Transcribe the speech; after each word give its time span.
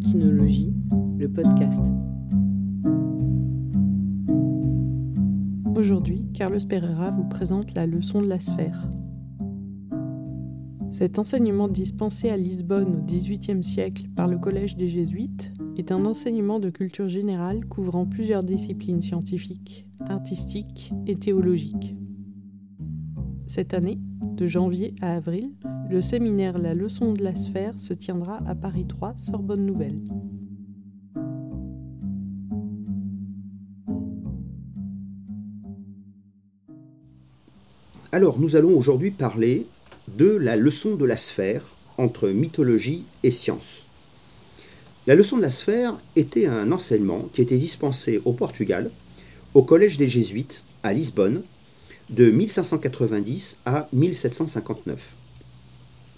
Le 0.00 1.26
podcast. 1.26 1.80
Aujourd'hui, 5.74 6.24
Carlos 6.32 6.60
Pereira 6.68 7.10
vous 7.10 7.24
présente 7.24 7.74
la 7.74 7.86
leçon 7.86 8.22
de 8.22 8.28
la 8.28 8.38
sphère. 8.38 8.88
Cet 10.92 11.18
enseignement 11.18 11.66
dispensé 11.66 12.30
à 12.30 12.36
Lisbonne 12.36 12.94
au 12.94 13.02
XVIIIe 13.04 13.64
siècle 13.64 14.08
par 14.14 14.28
le 14.28 14.38
Collège 14.38 14.76
des 14.76 14.88
Jésuites 14.88 15.52
est 15.76 15.90
un 15.90 16.04
enseignement 16.04 16.60
de 16.60 16.70
culture 16.70 17.08
générale 17.08 17.64
couvrant 17.64 18.06
plusieurs 18.06 18.44
disciplines 18.44 19.02
scientifiques, 19.02 19.88
artistiques 20.06 20.92
et 21.06 21.16
théologiques. 21.16 21.96
Cette 23.48 23.74
année, 23.74 23.98
de 24.36 24.46
janvier 24.46 24.94
à 25.00 25.16
avril, 25.16 25.50
le 25.90 26.02
séminaire 26.02 26.58
La 26.58 26.74
leçon 26.74 27.12
de 27.12 27.22
la 27.22 27.34
sphère 27.34 27.78
se 27.78 27.94
tiendra 27.94 28.40
à 28.46 28.54
Paris 28.54 28.86
3, 28.86 29.14
Sorbonne 29.16 29.64
Nouvelle. 29.64 30.00
Alors, 38.12 38.38
nous 38.38 38.56
allons 38.56 38.76
aujourd'hui 38.76 39.10
parler 39.10 39.66
de 40.16 40.26
la 40.26 40.56
leçon 40.56 40.94
de 40.94 41.04
la 41.04 41.16
sphère 41.16 41.64
entre 41.96 42.28
mythologie 42.28 43.04
et 43.22 43.30
science. 43.30 43.86
La 45.06 45.14
leçon 45.14 45.36
de 45.36 45.42
la 45.42 45.50
sphère 45.50 45.98
était 46.16 46.46
un 46.46 46.70
enseignement 46.70 47.28
qui 47.32 47.40
était 47.40 47.56
dispensé 47.56 48.20
au 48.24 48.32
Portugal, 48.32 48.90
au 49.54 49.62
Collège 49.62 49.96
des 49.96 50.08
Jésuites, 50.08 50.64
à 50.82 50.92
Lisbonne, 50.92 51.42
de 52.10 52.30
1590 52.30 53.60
à 53.64 53.88
1759. 53.92 55.17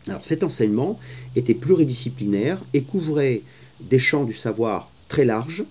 Alors 0.07 0.25
cet 0.25 0.43
enseignement 0.43 0.99
était 1.37 1.55
pluridisciplinaire 1.55 2.63
et 2.73 2.83
couvrait 2.83 3.43
des 3.81 3.99
champs 3.99 4.25
du 4.25 4.35
savoir 4.35 4.91
très 5.09 5.25
larges, 5.25 5.65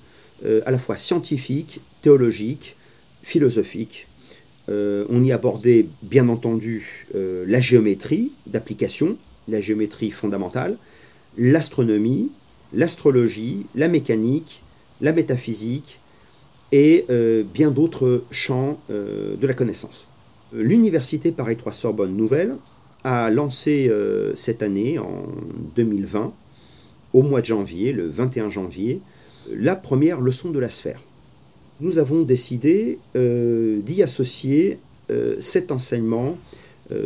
euh, 0.46 0.62
à 0.66 0.72
la 0.72 0.80
fois 0.80 0.96
scientifiques, 0.96 1.82
théologiques, 2.02 2.76
philosophiques. 3.24 4.08
Euh, 4.70 5.06
on 5.10 5.24
y 5.24 5.32
abordait 5.32 5.88
bien 6.04 6.30
entendu 6.30 7.08
euh, 7.16 7.44
la 7.48 7.60
géométrie 7.60 8.32
d'application, 8.46 9.18
la 9.48 9.62
géométrie 9.62 10.12
fondamentale, 10.12 10.78
l'astronomie, 11.38 12.32
l'astrologie, 12.74 13.66
la 13.76 13.88
mécanique, 13.88 14.64
la 15.02 15.12
métaphysique 15.12 16.00
et 16.72 17.06
bien 17.52 17.72
d'autres 17.72 18.24
champs 18.30 18.80
de 18.90 19.48
la 19.48 19.56
connaissance. 19.56 20.08
L'université 20.54 21.32
Paris 21.32 21.58
3 21.58 21.72
Sorbonne 21.72 22.16
Nouvelle 22.16 22.58
a 23.04 23.30
lancé 23.30 23.88
euh, 23.90 24.34
cette 24.36 24.62
année, 24.62 25.00
en 25.00 25.26
2020, 25.76 26.34
au 27.14 27.22
mois 27.24 27.42
de 27.42 27.46
janvier, 27.46 27.94
le 27.94 28.08
21 28.08 28.50
janvier, 28.50 29.02
la 29.52 29.76
première 29.76 30.22
leçon 30.22 30.52
de 30.52 30.60
la 30.60 30.70
sphère. 30.70 31.02
Nous 31.80 31.98
avons 31.98 32.24
décidé 32.24 33.00
euh, 33.16 33.80
d'y 33.82 34.04
associer 34.04 34.80
euh, 35.10 35.36
cet 35.40 35.72
enseignement 35.72 36.38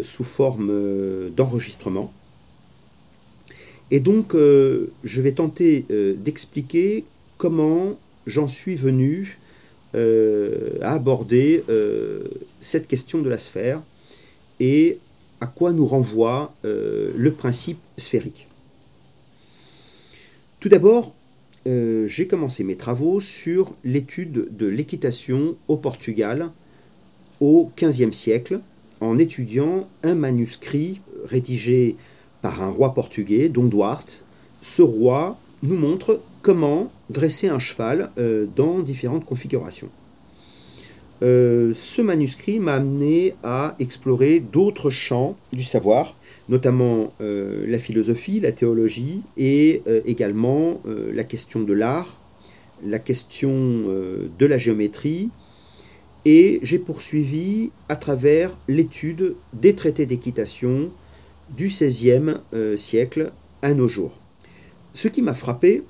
sous 0.01 0.23
forme 0.23 1.29
d'enregistrement. 1.35 2.13
Et 3.91 3.99
donc, 3.99 4.33
je 4.33 5.21
vais 5.21 5.33
tenter 5.33 5.85
d'expliquer 6.17 7.03
comment 7.37 7.99
j'en 8.25 8.47
suis 8.47 8.77
venu 8.77 9.39
à 9.93 10.93
aborder 10.93 11.65
cette 12.61 12.87
question 12.87 13.21
de 13.21 13.27
la 13.27 13.37
sphère 13.37 13.81
et 14.61 14.99
à 15.43 15.45
quoi 15.45 15.73
nous 15.73 15.85
renvoie 15.85 16.55
euh, 16.63 17.11
le 17.17 17.33
principe 17.33 17.79
sphérique. 17.97 18.47
Tout 20.61 20.69
d'abord, 20.69 21.13
euh, 21.67 22.07
j'ai 22.07 22.27
commencé 22.27 22.63
mes 22.63 22.77
travaux 22.77 23.19
sur 23.19 23.75
l'étude 23.83 24.55
de 24.55 24.65
l'équitation 24.65 25.57
au 25.67 25.75
Portugal 25.75 26.51
au 27.41 27.71
XVe 27.77 28.13
siècle, 28.13 28.61
en 29.01 29.17
étudiant 29.17 29.89
un 30.03 30.15
manuscrit 30.15 31.01
rédigé 31.25 31.97
par 32.41 32.63
un 32.63 32.69
roi 32.69 32.93
portugais, 32.93 33.49
Dom 33.49 33.67
Duarte. 33.67 34.23
Ce 34.61 34.81
roi 34.81 35.37
nous 35.61 35.75
montre 35.75 36.21
comment 36.41 36.89
dresser 37.09 37.49
un 37.49 37.59
cheval 37.59 38.11
euh, 38.17 38.45
dans 38.55 38.79
différentes 38.79 39.25
configurations. 39.25 39.89
Euh, 41.23 41.71
ce 41.73 42.01
manuscrit 42.01 42.59
m'a 42.59 42.73
amené 42.73 43.35
à 43.43 43.75
explorer 43.79 44.41
d'autres 44.41 44.89
champs 44.89 45.37
du 45.53 45.63
savoir, 45.63 46.17
notamment 46.49 47.13
euh, 47.21 47.65
la 47.65 47.79
philosophie, 47.79 48.41
la 48.41 48.51
théologie 48.51 49.21
et 49.37 49.81
euh, 49.87 50.01
également 50.05 50.81
la 50.85 51.23
question 51.23 51.61
de 51.61 51.71
l'art, 51.71 52.19
la 52.85 52.99
question 52.99 53.85
de 54.37 54.45
la 54.45 54.57
géométrie. 54.57 55.29
Et 56.25 56.59
j'ai 56.61 56.79
poursuivi 56.79 57.71
à 57.89 57.95
travers 57.95 58.57
l'étude 58.67 59.35
des 59.53 59.75
traités 59.75 60.05
d'équitation 60.05 60.91
du 61.55 61.67
XVIe 61.67 62.35
siècle 62.75 63.31
à 63.61 63.73
nos 63.73 63.87
jours. 63.87 64.19
Ce 64.93 65.07
qui 65.07 65.21
m'a 65.21 65.33
frappé 65.33 65.83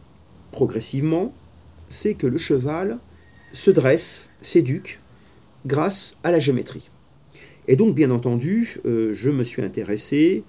progressivement, 0.51 1.33
c'est 1.89 2.13
que 2.13 2.27
le 2.27 2.38
cheval 2.38 2.99
se 3.51 3.72
dresse, 3.72 4.31
s'éduque, 4.41 4.99
grâce 5.66 6.18
à 6.24 6.31
la 6.31 6.40
géométrie. 6.40 6.90
Et 7.68 7.75
donc, 7.75 7.96
bien 7.96 8.12
entendu, 8.12 8.79
euh, 8.85 9.13
je 9.13 9.29
me 9.29 9.44
suis 9.44 9.62
intéressé 9.62 10.44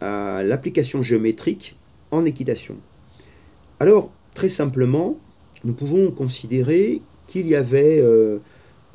à 0.00 0.42
l'application 0.42 1.02
géométrique 1.02 1.76
en 2.10 2.24
équitation. 2.24 2.76
Alors, 3.80 4.12
très 4.34 4.48
simplement, 4.48 5.18
nous 5.64 5.74
pouvons 5.74 6.10
considérer 6.10 7.02
qu'il 7.26 7.46
y 7.46 7.54
avait 7.54 8.00
euh, 8.00 8.38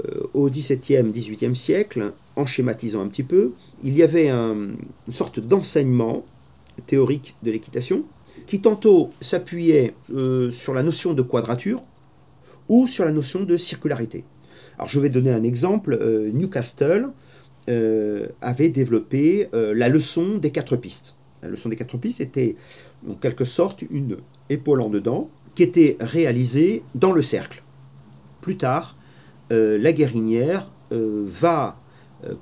euh, 0.05 0.27
au 0.33 0.49
XVIIe, 0.49 1.11
XVIIIe 1.11 1.55
siècle, 1.55 2.13
en 2.35 2.45
schématisant 2.45 3.01
un 3.01 3.07
petit 3.07 3.23
peu, 3.23 3.53
il 3.83 3.95
y 3.95 4.01
avait 4.01 4.29
une 4.29 4.77
sorte 5.11 5.39
d'enseignement 5.41 6.25
théorique 6.87 7.35
de 7.43 7.51
l'équitation 7.51 8.05
qui 8.47 8.61
tantôt 8.61 9.09
s'appuyait 9.19 9.93
sur 10.49 10.73
la 10.73 10.83
notion 10.83 11.13
de 11.13 11.21
quadrature 11.21 11.83
ou 12.69 12.87
sur 12.87 13.03
la 13.03 13.11
notion 13.11 13.43
de 13.43 13.57
circularité. 13.57 14.23
Alors 14.79 14.89
je 14.89 14.99
vais 15.01 15.09
donner 15.09 15.31
un 15.31 15.43
exemple. 15.43 15.97
Euh, 16.01 16.31
Newcastle 16.31 17.09
euh, 17.67 18.27
avait 18.39 18.69
développé 18.69 19.49
euh, 19.53 19.73
la 19.75 19.89
leçon 19.89 20.37
des 20.37 20.51
quatre 20.51 20.77
pistes. 20.77 21.15
La 21.43 21.49
leçon 21.49 21.67
des 21.67 21.75
quatre 21.75 21.97
pistes 21.97 22.21
était 22.21 22.55
en 23.07 23.13
quelque 23.15 23.43
sorte 23.43 23.83
une 23.91 24.17
épaule 24.49 24.81
en 24.81 24.89
dedans 24.89 25.29
qui 25.53 25.63
était 25.63 25.97
réalisée 25.99 26.83
dans 26.95 27.11
le 27.11 27.21
cercle. 27.21 27.63
Plus 28.41 28.57
tard, 28.57 28.97
la 29.49 29.93
guérinière 29.93 30.71
va 30.91 31.79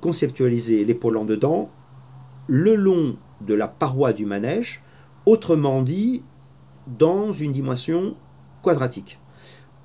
conceptualiser 0.00 0.84
l'épaule 0.84 1.16
en 1.16 1.24
dedans 1.24 1.70
le 2.48 2.74
long 2.74 3.16
de 3.40 3.54
la 3.54 3.66
paroi 3.68 4.12
du 4.12 4.26
manège, 4.26 4.82
autrement 5.26 5.82
dit 5.82 6.22
dans 6.98 7.32
une 7.32 7.52
dimension 7.52 8.16
quadratique 8.62 9.18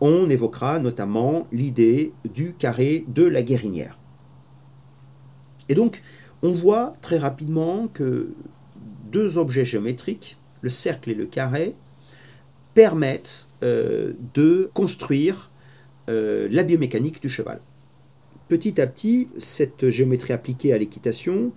on 0.01 0.29
évoquera 0.29 0.79
notamment 0.79 1.47
l'idée 1.51 2.13
du 2.33 2.53
carré 2.53 3.05
de 3.07 3.23
la 3.23 3.41
guérinière. 3.41 3.99
Et 5.69 5.75
donc, 5.75 6.01
on 6.41 6.51
voit 6.51 6.95
très 7.01 7.17
rapidement 7.17 7.87
que 7.87 8.33
deux 9.11 9.37
objets 9.37 9.65
géométriques, 9.65 10.37
le 10.61 10.69
cercle 10.69 11.11
et 11.11 11.15
le 11.15 11.25
carré, 11.25 11.75
permettent 12.73 13.47
euh, 13.63 14.13
de 14.33 14.69
construire 14.73 15.51
euh, 16.09 16.47
la 16.51 16.63
biomécanique 16.63 17.21
du 17.21 17.29
cheval. 17.29 17.61
Petit 18.49 18.81
à 18.81 18.87
petit, 18.87 19.29
cette 19.37 19.89
géométrie 19.89 20.33
appliquée 20.33 20.73
à 20.73 20.77
l'équitation 20.77 21.53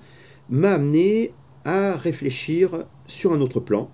m'a 0.48 0.72
amené 0.72 1.32
à 1.64 1.96
réfléchir 1.96 2.84
sur 3.06 3.32
un 3.32 3.40
autre 3.40 3.58
plan, 3.58 3.90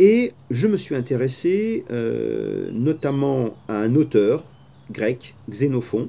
et 0.00 0.32
je 0.50 0.68
me 0.68 0.76
suis 0.76 0.94
intéressé 0.94 1.84
euh, 1.90 2.70
notamment 2.72 3.54
à 3.68 3.78
un 3.78 3.94
auteur 3.94 4.44
grec, 4.90 5.34
Xénophon. 5.50 6.08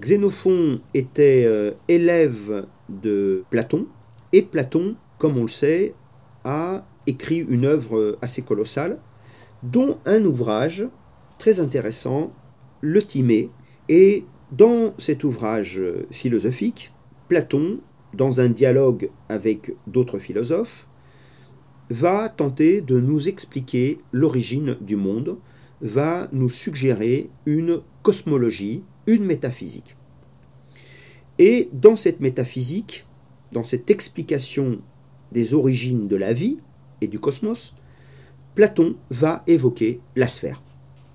Xénophon 0.00 0.80
était 0.92 1.44
euh, 1.46 1.72
élève 1.88 2.66
de 2.88 3.44
Platon, 3.50 3.86
et 4.32 4.42
Platon, 4.42 4.96
comme 5.18 5.38
on 5.38 5.42
le 5.42 5.48
sait, 5.48 5.94
a 6.42 6.84
écrit 7.06 7.38
une 7.38 7.64
œuvre 7.64 8.18
assez 8.20 8.42
colossale, 8.42 8.98
dont 9.62 9.98
un 10.04 10.24
ouvrage 10.24 10.86
très 11.38 11.60
intéressant, 11.60 12.32
le 12.80 13.02
Timée. 13.02 13.50
Et 13.88 14.24
dans 14.50 14.94
cet 14.98 15.24
ouvrage 15.24 15.80
philosophique, 16.10 16.92
Platon, 17.28 17.78
dans 18.12 18.40
un 18.40 18.48
dialogue 18.48 19.10
avec 19.28 19.74
d'autres 19.86 20.18
philosophes, 20.18 20.88
va 21.90 22.28
tenter 22.28 22.80
de 22.80 22.98
nous 22.98 23.28
expliquer 23.28 23.98
l'origine 24.12 24.76
du 24.80 24.96
monde, 24.96 25.38
va 25.80 26.28
nous 26.32 26.48
suggérer 26.48 27.30
une 27.46 27.80
cosmologie, 28.02 28.82
une 29.06 29.24
métaphysique. 29.24 29.96
Et 31.38 31.68
dans 31.72 31.96
cette 31.96 32.20
métaphysique, 32.20 33.06
dans 33.52 33.64
cette 33.64 33.90
explication 33.90 34.80
des 35.32 35.54
origines 35.54 36.08
de 36.08 36.16
la 36.16 36.32
vie 36.32 36.58
et 37.00 37.08
du 37.08 37.18
cosmos, 37.18 37.74
Platon 38.54 38.96
va 39.10 39.42
évoquer 39.46 40.00
la 40.14 40.28
sphère, 40.28 40.62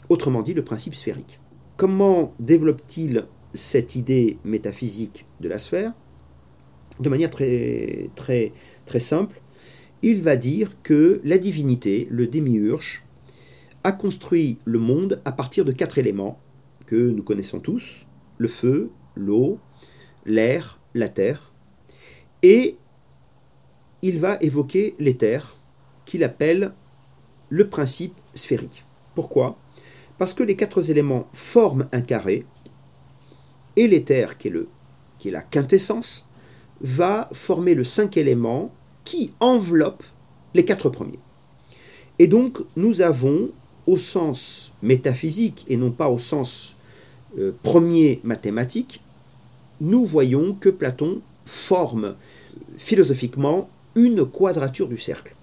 autrement 0.10 0.42
dit 0.42 0.54
le 0.54 0.64
principe 0.64 0.96
sphérique. 0.96 1.40
Comment 1.78 2.34
développe-t-il 2.40 3.28
cette 3.54 3.96
idée 3.96 4.38
métaphysique 4.44 5.26
de 5.40 5.48
la 5.48 5.58
sphère? 5.58 5.94
De 7.00 7.10
manière 7.10 7.30
très, 7.30 8.10
très, 8.16 8.52
très 8.86 9.00
simple, 9.00 9.42
il 10.02 10.22
va 10.22 10.36
dire 10.36 10.82
que 10.82 11.22
la 11.24 11.38
divinité, 11.38 12.08
le 12.10 12.28
démiurge, 12.28 13.04
a 13.84 13.92
construit 13.92 14.58
le 14.66 14.80
monde 14.80 15.22
à 15.26 15.32
partir 15.32 15.66
de 15.66 15.72
quatre 15.72 15.98
éléments 15.98 16.40
que 16.86 16.96
nous 16.96 17.24
connaissons 17.24 17.60
tous, 17.60 18.08
le 18.38 18.48
feu, 18.48 18.92
l'eau, 19.16 19.60
l'air, 20.26 20.80
la 20.94 21.10
terre, 21.10 21.54
et 22.42 22.78
il 24.02 24.20
va 24.20 24.38
évoquer 24.42 24.96
l'éther, 25.00 25.58
qu'il 26.06 26.24
appelle 26.24 26.74
le 27.50 27.70
principe 27.70 28.16
sphérique. 28.34 28.86
Pourquoi? 29.16 29.60
Parce 30.18 30.34
que 30.34 30.44
les 30.44 30.56
quatre 30.56 30.90
éléments 30.90 31.30
forment 31.34 31.88
un 31.92 32.02
carré, 32.02 32.46
et 33.76 33.88
l'éther, 33.88 34.38
qui, 34.38 34.48
est 34.48 34.54
qui 35.20 35.28
est 35.30 35.32
la 35.32 35.42
quintessence, 35.42 36.28
va 36.82 37.30
former 37.34 37.76
le 37.76 37.84
cinq 37.84 38.18
élément 38.18 38.74
qui 39.10 39.34
enveloppe 39.40 40.04
les 40.54 40.64
quatre 40.66 40.88
premiers. 40.92 41.18
Et 42.20 42.28
donc, 42.28 42.60
nous 42.76 43.02
avons, 43.02 43.50
au 43.88 43.98
sens 43.98 44.72
métaphysique 44.84 45.66
et 45.68 45.78
non 45.78 45.90
pas 45.90 46.10
au 46.10 46.20
sens 46.20 46.76
euh, 47.40 47.52
premier 47.64 48.22
mathématique, 48.24 49.02
nous 49.82 50.06
voyons 50.06 50.54
que 50.54 50.70
Platon 50.70 51.22
forme 51.44 52.14
philosophiquement 52.78 53.68
une 53.96 54.28
quadrature 54.28 54.88
du 54.88 54.98
cercle. 54.98 55.36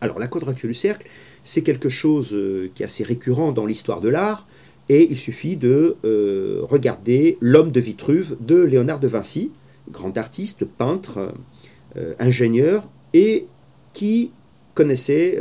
Alors 0.00 0.18
la 0.18 0.26
quadrature 0.26 0.68
du 0.68 0.74
cercle, 0.74 1.06
c'est 1.44 1.62
quelque 1.62 1.88
chose 1.88 2.34
euh, 2.34 2.72
qui 2.74 2.82
est 2.82 2.86
assez 2.86 3.04
récurrent 3.04 3.52
dans 3.52 3.64
l'histoire 3.64 4.00
de 4.00 4.08
l'art, 4.08 4.48
et 4.88 5.06
il 5.08 5.16
suffit 5.16 5.54
de 5.54 5.94
euh, 6.04 6.62
regarder 6.62 7.38
L'homme 7.40 7.70
de 7.70 7.78
Vitruve 7.78 8.36
de 8.40 8.60
Léonard 8.60 8.98
de 8.98 9.06
Vinci, 9.06 9.52
grand 9.88 10.16
artiste, 10.18 10.64
peintre, 10.64 11.18
euh, 11.18 11.30
ingénieur, 12.18 12.88
et 13.12 13.46
qui 13.92 14.32
connaissait 14.74 15.38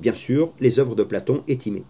bien 0.00 0.14
sûr 0.14 0.52
les 0.60 0.78
œuvres 0.78 0.94
de 0.94 1.02
Platon 1.02 1.42
et 1.48 1.56
Timée. 1.56 1.84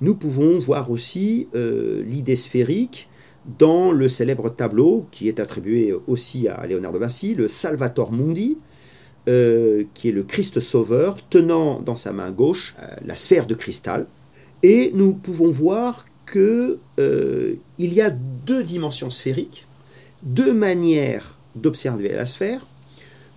Nous 0.00 0.14
pouvons 0.14 0.58
voir 0.58 0.90
aussi 0.90 1.46
l'idée 1.54 2.36
sphérique 2.36 3.08
dans 3.58 3.92
le 3.92 4.08
célèbre 4.08 4.48
tableau 4.50 5.06
qui 5.10 5.28
est 5.28 5.40
attribué 5.40 5.94
aussi 6.06 6.48
à 6.48 6.66
Léonard 6.66 6.92
de 6.92 6.98
Vinci, 6.98 7.34
le 7.34 7.48
Salvator 7.48 8.12
Mundi, 8.12 8.58
euh, 9.28 9.84
qui 9.94 10.08
est 10.08 10.12
le 10.12 10.22
Christ 10.22 10.60
Sauveur, 10.60 11.18
tenant 11.28 11.80
dans 11.80 11.96
sa 11.96 12.12
main 12.12 12.30
gauche 12.30 12.74
euh, 12.80 12.88
la 13.04 13.16
sphère 13.16 13.46
de 13.46 13.54
cristal. 13.54 14.06
Et 14.62 14.92
nous 14.94 15.12
pouvons 15.12 15.50
voir 15.50 16.06
euh, 16.36 17.56
y 17.78 18.00
a 18.00 18.10
deux 18.10 18.62
dimensions 18.62 19.10
sphériques, 19.10 19.66
deux 20.22 20.54
manières 20.54 21.38
d'observer 21.54 22.10
la 22.10 22.26
sphère, 22.26 22.66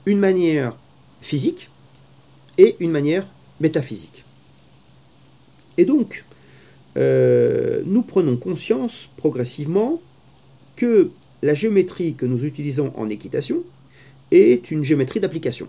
une 0.05 0.19
manière 0.19 0.77
physique 1.21 1.69
et 2.57 2.75
une 2.79 2.91
manière 2.91 3.25
métaphysique. 3.59 4.25
Et 5.77 5.85
donc, 5.85 6.25
nous 6.95 8.03
prenons 8.03 8.37
conscience 8.37 9.09
progressivement 9.17 10.01
que 10.75 11.09
la 11.41 11.53
géométrie 11.53 12.13
que 12.13 12.25
nous 12.25 12.45
utilisons 12.45 12.93
en 12.95 13.09
équitation 13.09 13.63
est 14.31 14.71
une 14.71 14.83
géométrie 14.83 15.19
d'application. 15.19 15.67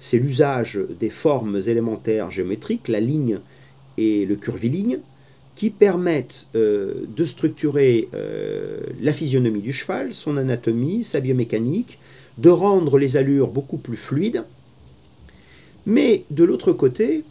C'est 0.00 0.18
l'usage 0.18 0.80
des 0.98 1.10
formes 1.10 1.60
élémentaires 1.66 2.30
géométriques, 2.30 2.88
la 2.88 2.98
ligne 2.98 3.38
et 3.98 4.26
le 4.26 4.34
curviligne, 4.36 4.98
qui 5.54 5.70
permettent 5.70 6.48
euh, 6.56 7.04
de 7.14 7.24
structurer 7.24 8.08
euh, 8.14 8.80
la 9.00 9.12
physionomie 9.12 9.60
du 9.60 9.72
cheval, 9.72 10.14
son 10.14 10.36
anatomie, 10.38 11.04
sa 11.04 11.20
biomécanique, 11.20 11.98
de 12.38 12.50
rendre 12.50 12.98
les 12.98 13.16
allures 13.16 13.48
beaucoup 13.48 13.78
plus 13.78 13.96
fluides. 13.96 14.44
Mais 15.86 16.24
de 16.30 16.44
l'autre 16.44 16.72
côté, 16.72 17.24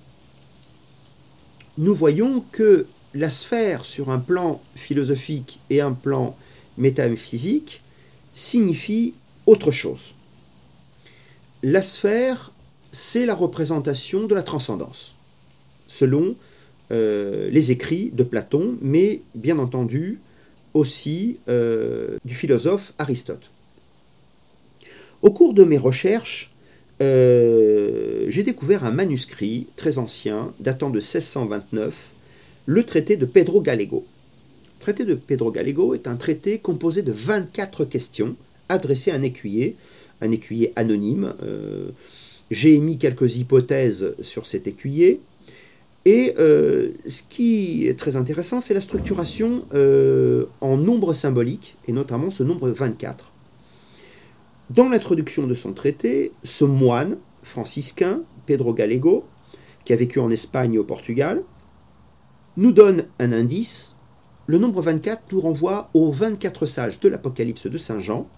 nous 1.78 1.96
voyons 1.96 2.44
que 2.52 2.86
la 3.14 3.30
sphère 3.30 3.86
sur 3.86 4.10
un 4.10 4.20
plan 4.20 4.62
philosophique 4.76 5.60
et 5.70 5.82
un 5.82 5.94
plan 5.94 6.36
métaphysique 6.78 7.82
signifie 8.34 9.14
autre 9.46 9.72
chose. 9.72 10.14
La 11.64 11.82
sphère, 11.82 12.52
c'est 12.92 13.26
la 13.26 13.36
représentation 13.36 14.28
de 14.28 14.36
la 14.36 14.44
transcendance, 14.44 15.16
selon 15.88 16.36
euh, 16.92 17.50
les 17.50 17.72
écrits 17.72 18.12
de 18.12 18.24
Platon, 18.24 18.78
mais 18.82 19.22
bien 19.36 19.60
entendu 19.60 20.20
aussi 20.74 21.38
euh, 21.48 22.18
du 22.26 22.36
philosophe 22.36 22.94
Aristote. 22.98 23.52
Au 25.22 25.30
cours 25.32 25.54
de 25.54 25.64
mes 25.64 25.78
recherches, 25.78 26.52
euh, 27.00 28.26
j'ai 28.30 28.42
découvert 28.42 28.86
un 28.86 28.92
manuscrit 28.92 29.68
très 29.76 30.00
ancien, 30.00 30.52
datant 30.60 30.90
de 30.90 30.98
1629, 30.98 31.94
le 32.66 32.84
traité 32.84 33.18
de 33.18 33.26
Pedro 33.26 33.62
Gallego. 33.62 34.06
Le 34.80 34.84
traité 34.84 35.06
de 35.06 35.14
Pedro 35.14 35.52
Gallego 35.52 35.94
est 35.94 36.08
un 36.08 36.16
traité 36.16 36.58
composé 36.58 37.04
de 37.04 37.12
24 37.12 37.86
questions 37.86 38.36
adressées 38.68 39.12
à 39.12 39.16
un 39.16 39.22
écuyer 39.22 39.76
un 40.24 40.32
écuyer 40.32 40.72
anonyme. 40.76 41.34
Euh, 41.44 41.90
j'ai 42.52 42.76
émis 42.76 43.00
quelques 43.00 43.38
hypothèses 43.38 44.14
sur 44.22 44.46
cet 44.46 44.68
écuyer. 44.68 45.20
Et 46.06 46.36
euh, 46.38 46.90
ce 47.08 47.24
qui 47.28 47.88
est 47.88 47.98
très 47.98 48.18
intéressant, 48.18 48.60
c'est 48.60 48.76
la 48.76 48.82
structuration 48.82 49.66
en 50.62 50.78
nombre 50.78 51.14
symbolique, 51.14 51.76
et 51.88 51.92
notamment 51.92 52.30
ce 52.30 52.44
nombre 52.44 52.70
24. 52.70 53.32
Dans 54.74 54.88
l'introduction 54.88 55.48
de 55.48 55.54
son 55.54 55.74
traité, 55.74 56.32
ce 56.44 56.64
moine 56.64 57.18
franciscain, 57.44 58.22
Pedro 58.46 58.74
Gallego, 58.74 59.26
qui 59.84 59.92
a 59.92 59.98
vécu 59.98 60.18
en 60.20 60.30
Espagne 60.30 60.76
et 60.76 60.78
au 60.78 60.86
Portugal, 60.86 61.44
nous 62.56 62.72
donne 62.72 63.08
un 63.20 63.34
indice. 63.34 63.98
Le 64.48 64.60
nombre 64.60 64.82
24 64.82 65.24
nous 65.34 65.42
renvoie 65.42 65.90
aux 65.94 66.10
24 66.10 66.66
sages 66.66 67.02
de 67.02 67.10
l'Apocalypse 67.10 67.68
de 67.68 67.78
Saint 67.78 68.00
Jean, 68.00 68.30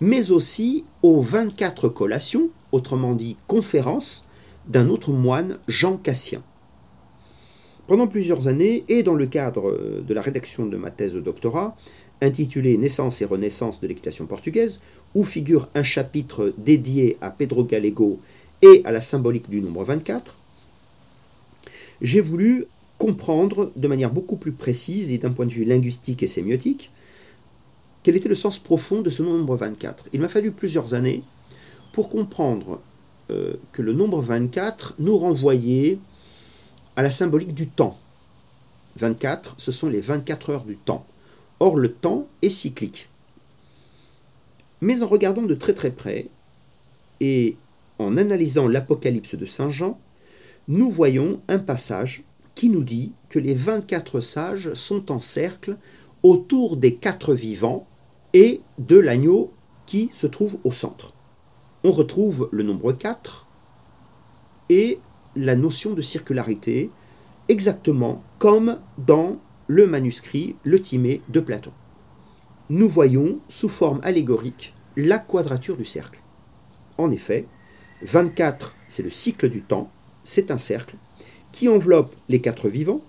mais 0.00 0.30
aussi 0.30 0.86
aux 1.02 1.20
24 1.20 1.90
collations, 1.90 2.48
autrement 2.72 3.14
dit 3.14 3.36
conférences, 3.46 4.24
d'un 4.66 4.88
autre 4.88 5.12
moine, 5.12 5.58
Jean 5.68 5.98
Cassien. 5.98 6.42
Pendant 7.86 8.08
plusieurs 8.08 8.48
années, 8.48 8.84
et 8.88 9.02
dans 9.02 9.14
le 9.14 9.26
cadre 9.26 10.00
de 10.00 10.14
la 10.14 10.22
rédaction 10.22 10.64
de 10.64 10.78
ma 10.78 10.90
thèse 10.90 11.12
de 11.12 11.20
doctorat, 11.20 11.76
intitulée 12.22 12.76
Naissance 12.76 13.20
et 13.22 13.24
Renaissance 13.24 13.80
de 13.80 13.86
l'équitation 13.86 14.26
portugaise, 14.26 14.80
où 15.14 15.24
figure 15.24 15.68
un 15.74 15.82
chapitre 15.82 16.52
dédié 16.58 17.16
à 17.20 17.30
Pedro 17.30 17.64
Gallego 17.64 18.20
et 18.62 18.82
à 18.84 18.92
la 18.92 19.00
symbolique 19.00 19.50
du 19.50 19.60
nombre 19.60 19.84
24, 19.84 20.36
j'ai 22.00 22.20
voulu 22.20 22.66
comprendre 22.98 23.72
de 23.76 23.88
manière 23.88 24.10
beaucoup 24.10 24.36
plus 24.36 24.52
précise 24.52 25.12
et 25.12 25.18
d'un 25.18 25.32
point 25.32 25.46
de 25.46 25.52
vue 25.52 25.64
linguistique 25.64 26.22
et 26.22 26.26
sémiotique 26.26 26.90
quel 28.06 28.14
était 28.14 28.28
le 28.28 28.36
sens 28.36 28.60
profond 28.60 29.02
de 29.02 29.10
ce 29.10 29.24
nombre 29.24 29.56
24 29.56 30.10
Il 30.12 30.20
m'a 30.20 30.28
fallu 30.28 30.52
plusieurs 30.52 30.94
années 30.94 31.24
pour 31.90 32.08
comprendre 32.08 32.80
euh, 33.30 33.54
que 33.72 33.82
le 33.82 33.92
nombre 33.94 34.20
24 34.20 34.94
nous 35.00 35.18
renvoyait 35.18 35.98
à 36.94 37.02
la 37.02 37.10
symbolique 37.10 37.52
du 37.52 37.66
temps. 37.66 37.98
24, 38.94 39.56
ce 39.56 39.72
sont 39.72 39.88
les 39.88 40.00
24 40.00 40.50
heures 40.50 40.64
du 40.64 40.76
temps. 40.76 41.04
Or, 41.60 41.76
le 41.76 41.92
temps 41.92 42.26
est 42.42 42.50
cyclique. 42.50 43.08
Mais 44.80 45.02
en 45.02 45.06
regardant 45.06 45.42
de 45.42 45.54
très 45.54 45.74
très 45.74 45.90
près 45.90 46.28
et 47.20 47.56
en 47.98 48.16
analysant 48.16 48.68
l'Apocalypse 48.68 49.34
de 49.34 49.46
Saint 49.46 49.70
Jean, 49.70 49.98
nous 50.68 50.90
voyons 50.90 51.40
un 51.48 51.58
passage 51.58 52.24
qui 52.54 52.68
nous 52.68 52.84
dit 52.84 53.12
que 53.28 53.38
les 53.38 53.54
24 53.54 54.20
sages 54.20 54.72
sont 54.74 55.10
en 55.12 55.20
cercle 55.20 55.76
autour 56.22 56.76
des 56.76 56.96
quatre 56.96 57.34
vivants 57.34 57.86
et 58.32 58.60
de 58.78 58.96
l'agneau 58.96 59.52
qui 59.86 60.10
se 60.12 60.26
trouve 60.26 60.58
au 60.64 60.72
centre. 60.72 61.14
On 61.84 61.92
retrouve 61.92 62.48
le 62.52 62.62
nombre 62.64 62.92
4 62.92 63.46
et 64.68 64.98
la 65.36 65.54
notion 65.54 65.92
de 65.92 66.02
circularité 66.02 66.90
exactement 67.48 68.22
comme 68.38 68.80
dans 68.98 69.36
le 69.68 69.86
manuscrit 69.86 70.56
Le 70.64 70.80
Timée 70.80 71.22
de 71.28 71.40
Platon. 71.40 71.72
Nous 72.68 72.88
voyons 72.88 73.40
sous 73.48 73.68
forme 73.68 74.00
allégorique 74.02 74.74
la 74.96 75.18
quadrature 75.18 75.76
du 75.76 75.84
cercle. 75.84 76.20
En 76.98 77.10
effet, 77.10 77.46
24, 78.02 78.74
c'est 78.88 79.02
le 79.02 79.10
cycle 79.10 79.48
du 79.48 79.62
temps, 79.62 79.90
c'est 80.24 80.50
un 80.50 80.58
cercle 80.58 80.96
qui 81.52 81.68
enveloppe 81.68 82.14
les 82.28 82.40
quatre 82.40 82.68
vivants. 82.68 83.02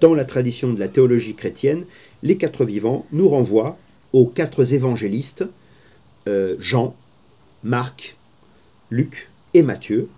Dans 0.00 0.14
la 0.14 0.24
tradition 0.24 0.72
de 0.72 0.80
la 0.80 0.88
théologie 0.88 1.34
chrétienne, 1.34 1.84
les 2.22 2.36
quatre 2.36 2.64
vivants 2.64 3.06
nous 3.12 3.28
renvoient 3.28 3.78
aux 4.12 4.26
quatre 4.26 4.72
évangélistes, 4.72 5.44
euh, 6.28 6.56
Jean, 6.58 6.94
Marc, 7.62 8.16
Luc 8.90 9.30
et 9.54 9.62
Matthieu, 9.62 10.08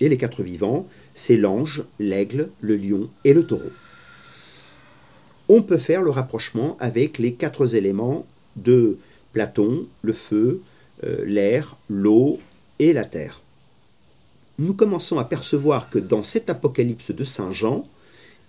Et 0.00 0.08
les 0.08 0.16
quatre 0.16 0.42
vivants, 0.42 0.88
c'est 1.14 1.36
l'ange, 1.36 1.84
l'aigle, 2.00 2.50
le 2.60 2.76
lion 2.76 3.10
et 3.24 3.32
le 3.32 3.46
taureau. 3.46 3.70
On 5.48 5.62
peut 5.62 5.78
faire 5.78 6.02
le 6.02 6.10
rapprochement 6.10 6.76
avec 6.80 7.18
les 7.18 7.34
quatre 7.34 7.74
éléments 7.74 8.26
de 8.56 8.98
Platon, 9.32 9.86
le 10.02 10.12
feu, 10.12 10.62
euh, 11.04 11.24
l'air, 11.26 11.76
l'eau 11.88 12.38
et 12.78 12.92
la 12.92 13.04
terre. 13.04 13.42
Nous 14.58 14.74
commençons 14.74 15.18
à 15.18 15.24
percevoir 15.24 15.90
que 15.90 15.98
dans 15.98 16.22
cet 16.22 16.48
apocalypse 16.48 17.10
de 17.10 17.24
Saint 17.24 17.52
Jean, 17.52 17.86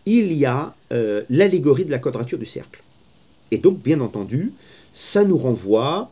il 0.05 0.33
y 0.33 0.45
a 0.45 0.75
euh, 0.91 1.23
l'allégorie 1.29 1.85
de 1.85 1.91
la 1.91 1.99
quadrature 1.99 2.37
du 2.37 2.45
cercle. 2.45 2.83
Et 3.51 3.57
donc, 3.57 3.79
bien 3.79 3.99
entendu, 3.99 4.53
ça 4.93 5.23
nous 5.23 5.37
renvoie 5.37 6.11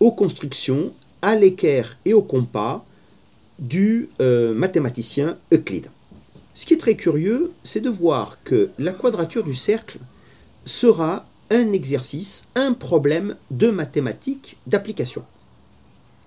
aux 0.00 0.12
constructions, 0.12 0.92
à 1.22 1.34
l'équerre 1.34 1.98
et 2.04 2.14
au 2.14 2.22
compas 2.22 2.84
du 3.58 4.10
euh, 4.20 4.54
mathématicien 4.54 5.38
Euclide. 5.52 5.88
Ce 6.56 6.64
qui 6.64 6.72
est 6.72 6.78
très 6.78 6.96
curieux, 6.96 7.52
c'est 7.64 7.82
de 7.82 7.90
voir 7.90 8.42
que 8.42 8.70
la 8.78 8.94
quadrature 8.94 9.44
du 9.44 9.52
cercle 9.52 9.98
sera 10.64 11.26
un 11.50 11.72
exercice, 11.72 12.48
un 12.54 12.72
problème 12.72 13.36
de 13.50 13.68
mathématiques 13.68 14.56
d'application. 14.66 15.22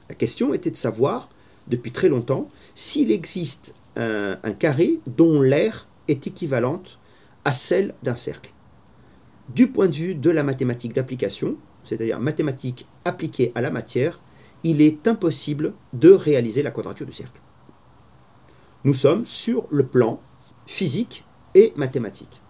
La 0.07 0.13
question 0.13 0.53
était 0.53 0.69
de 0.69 0.77
savoir, 0.77 1.29
depuis 1.67 1.91
très 1.91 2.09
longtemps, 2.09 2.47
s'il 2.75 3.11
existe 3.11 3.73
un, 3.95 4.35
carré 4.59 4.99
dont 5.07 5.41
l'aire 5.41 5.87
est 6.07 6.27
équivalente 6.27 6.99
à 7.43 7.51
celle 7.51 7.95
d'un 8.03 8.15
cercle. 8.15 8.53
Du 9.55 9.71
point 9.71 9.87
de 9.87 9.95
vue 9.95 10.13
de 10.13 10.29
la 10.29 10.43
mathématique 10.43 10.93
d'application, 10.93 11.55
c'est-à-dire 11.83 12.19
mathématiques 12.19 12.85
appliquées 13.03 13.51
à 13.55 13.61
la 13.61 13.71
matière, 13.71 14.21
il 14.63 14.83
est 14.83 15.07
impossible 15.07 15.73
de 15.93 16.11
réaliser 16.11 16.61
la 16.61 16.69
quadrature 16.69 17.07
du 17.07 17.13
cercle. 17.13 17.41
Nous 18.85 18.93
sommes 18.93 19.25
sur 19.25 19.67
le 19.71 19.85
plan 19.85 20.21
physique 20.65 21.25
et 21.53 21.73
mathématique. 21.75 22.41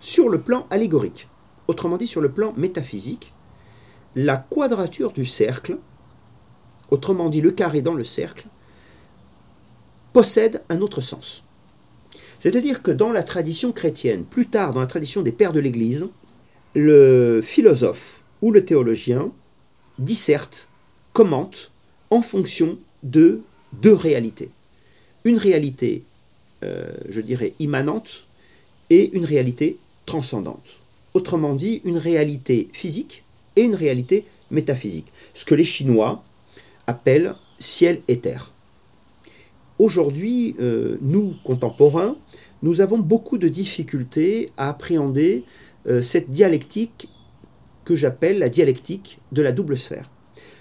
Sur 0.00 0.28
le 0.28 0.40
plan 0.40 0.66
allégorique, 0.68 1.28
autrement 1.66 1.96
dit 1.96 2.06
sur 2.06 2.20
le 2.20 2.30
plan 2.30 2.52
métaphysique, 2.58 3.32
la 4.14 4.36
quadrature 4.36 5.12
du 5.12 5.24
cercle, 5.24 5.78
autrement 6.90 7.30
dit 7.30 7.40
le 7.40 7.52
carré 7.52 7.80
dans 7.80 7.94
le 7.94 8.04
cercle, 8.04 8.46
possède 10.12 10.62
un 10.68 10.82
autre 10.82 11.00
sens. 11.00 11.44
C'est-à-dire 12.38 12.82
que 12.82 12.90
dans 12.90 13.10
la 13.10 13.22
tradition 13.22 13.72
chrétienne, 13.72 14.24
plus 14.24 14.48
tard 14.48 14.74
dans 14.74 14.80
la 14.80 14.86
tradition 14.86 15.22
des 15.22 15.32
pères 15.32 15.54
de 15.54 15.60
l'Église, 15.60 16.06
le 16.74 17.40
philosophe 17.42 18.24
ou 18.42 18.52
le 18.52 18.64
théologien 18.66 19.32
disserte, 19.98 20.68
commente 21.14 21.70
en 22.10 22.20
fonction 22.20 22.78
de 23.02 23.40
deux 23.72 23.94
réalités. 23.94 24.50
Une 25.24 25.38
réalité, 25.38 26.04
euh, 26.62 26.92
je 27.08 27.20
dirais, 27.22 27.54
immanente 27.58 28.26
et 28.90 29.10
une 29.16 29.24
réalité 29.24 29.78
transcendante. 30.04 30.80
Autrement 31.14 31.54
dit, 31.54 31.80
une 31.84 31.96
réalité 31.96 32.68
physique 32.72 33.24
et 33.56 33.62
une 33.62 33.74
réalité 33.74 34.26
métaphysique. 34.50 35.10
Ce 35.32 35.46
que 35.46 35.54
les 35.54 35.64
Chinois 35.64 36.22
appellent 36.86 37.34
ciel 37.58 38.02
et 38.08 38.18
terre. 38.18 38.52
Aujourd'hui, 39.78 40.54
euh, 40.60 40.98
nous, 41.00 41.34
contemporains, 41.42 42.16
nous 42.62 42.80
avons 42.80 42.98
beaucoup 42.98 43.38
de 43.38 43.48
difficultés 43.48 44.52
à 44.56 44.68
appréhender 44.68 45.44
euh, 45.86 46.02
cette 46.02 46.30
dialectique 46.30 47.08
que 47.84 47.96
j'appelle 47.96 48.38
la 48.38 48.48
dialectique 48.48 49.18
de 49.32 49.42
la 49.42 49.52
double 49.52 49.76
sphère. 49.76 50.10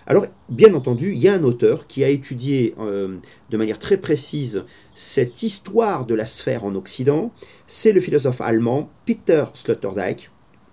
Alors, 0.06 0.26
bien 0.50 0.74
entendu, 0.74 1.14
il 1.14 1.20
y 1.20 1.28
a 1.28 1.34
un 1.34 1.44
auteur 1.44 1.88
qui 1.88 2.04
a 2.04 2.10
étudié 2.10 2.76
euh, 2.80 3.18
de 3.50 3.58
manière 3.58 3.80
très 3.80 3.98
précise 3.98 4.66
cette 4.94 5.44
histoire 5.44 6.06
de 6.06 6.14
la 6.14 6.26
sphère 6.26 6.66
en 6.66 6.76
Occident. 6.76 7.32
C'est 7.68 7.92
le 7.92 8.02
philosophe 8.02 8.42
allemand 8.42 8.90
Peter 9.06 9.46
Sloterdijk, 9.54 10.32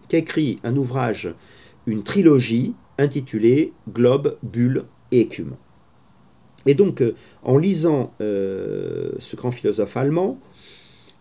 qui 0.09 0.17
a 0.17 0.19
écrit 0.19 0.59
un 0.65 0.77
ouvrage, 0.77 1.35
une 1.87 2.03
trilogie 2.03 2.75
intitulée 2.99 3.73
Globe, 3.89 4.37
Bulle 4.43 4.85
et 5.13 5.21
Écume. 5.21 5.57
Et 6.67 6.75
donc, 6.75 7.01
euh, 7.01 7.15
en 7.43 7.57
lisant 7.57 8.13
ce 8.19 9.37
grand 9.37 9.51
philosophe 9.51 9.97
allemand, 9.97 10.39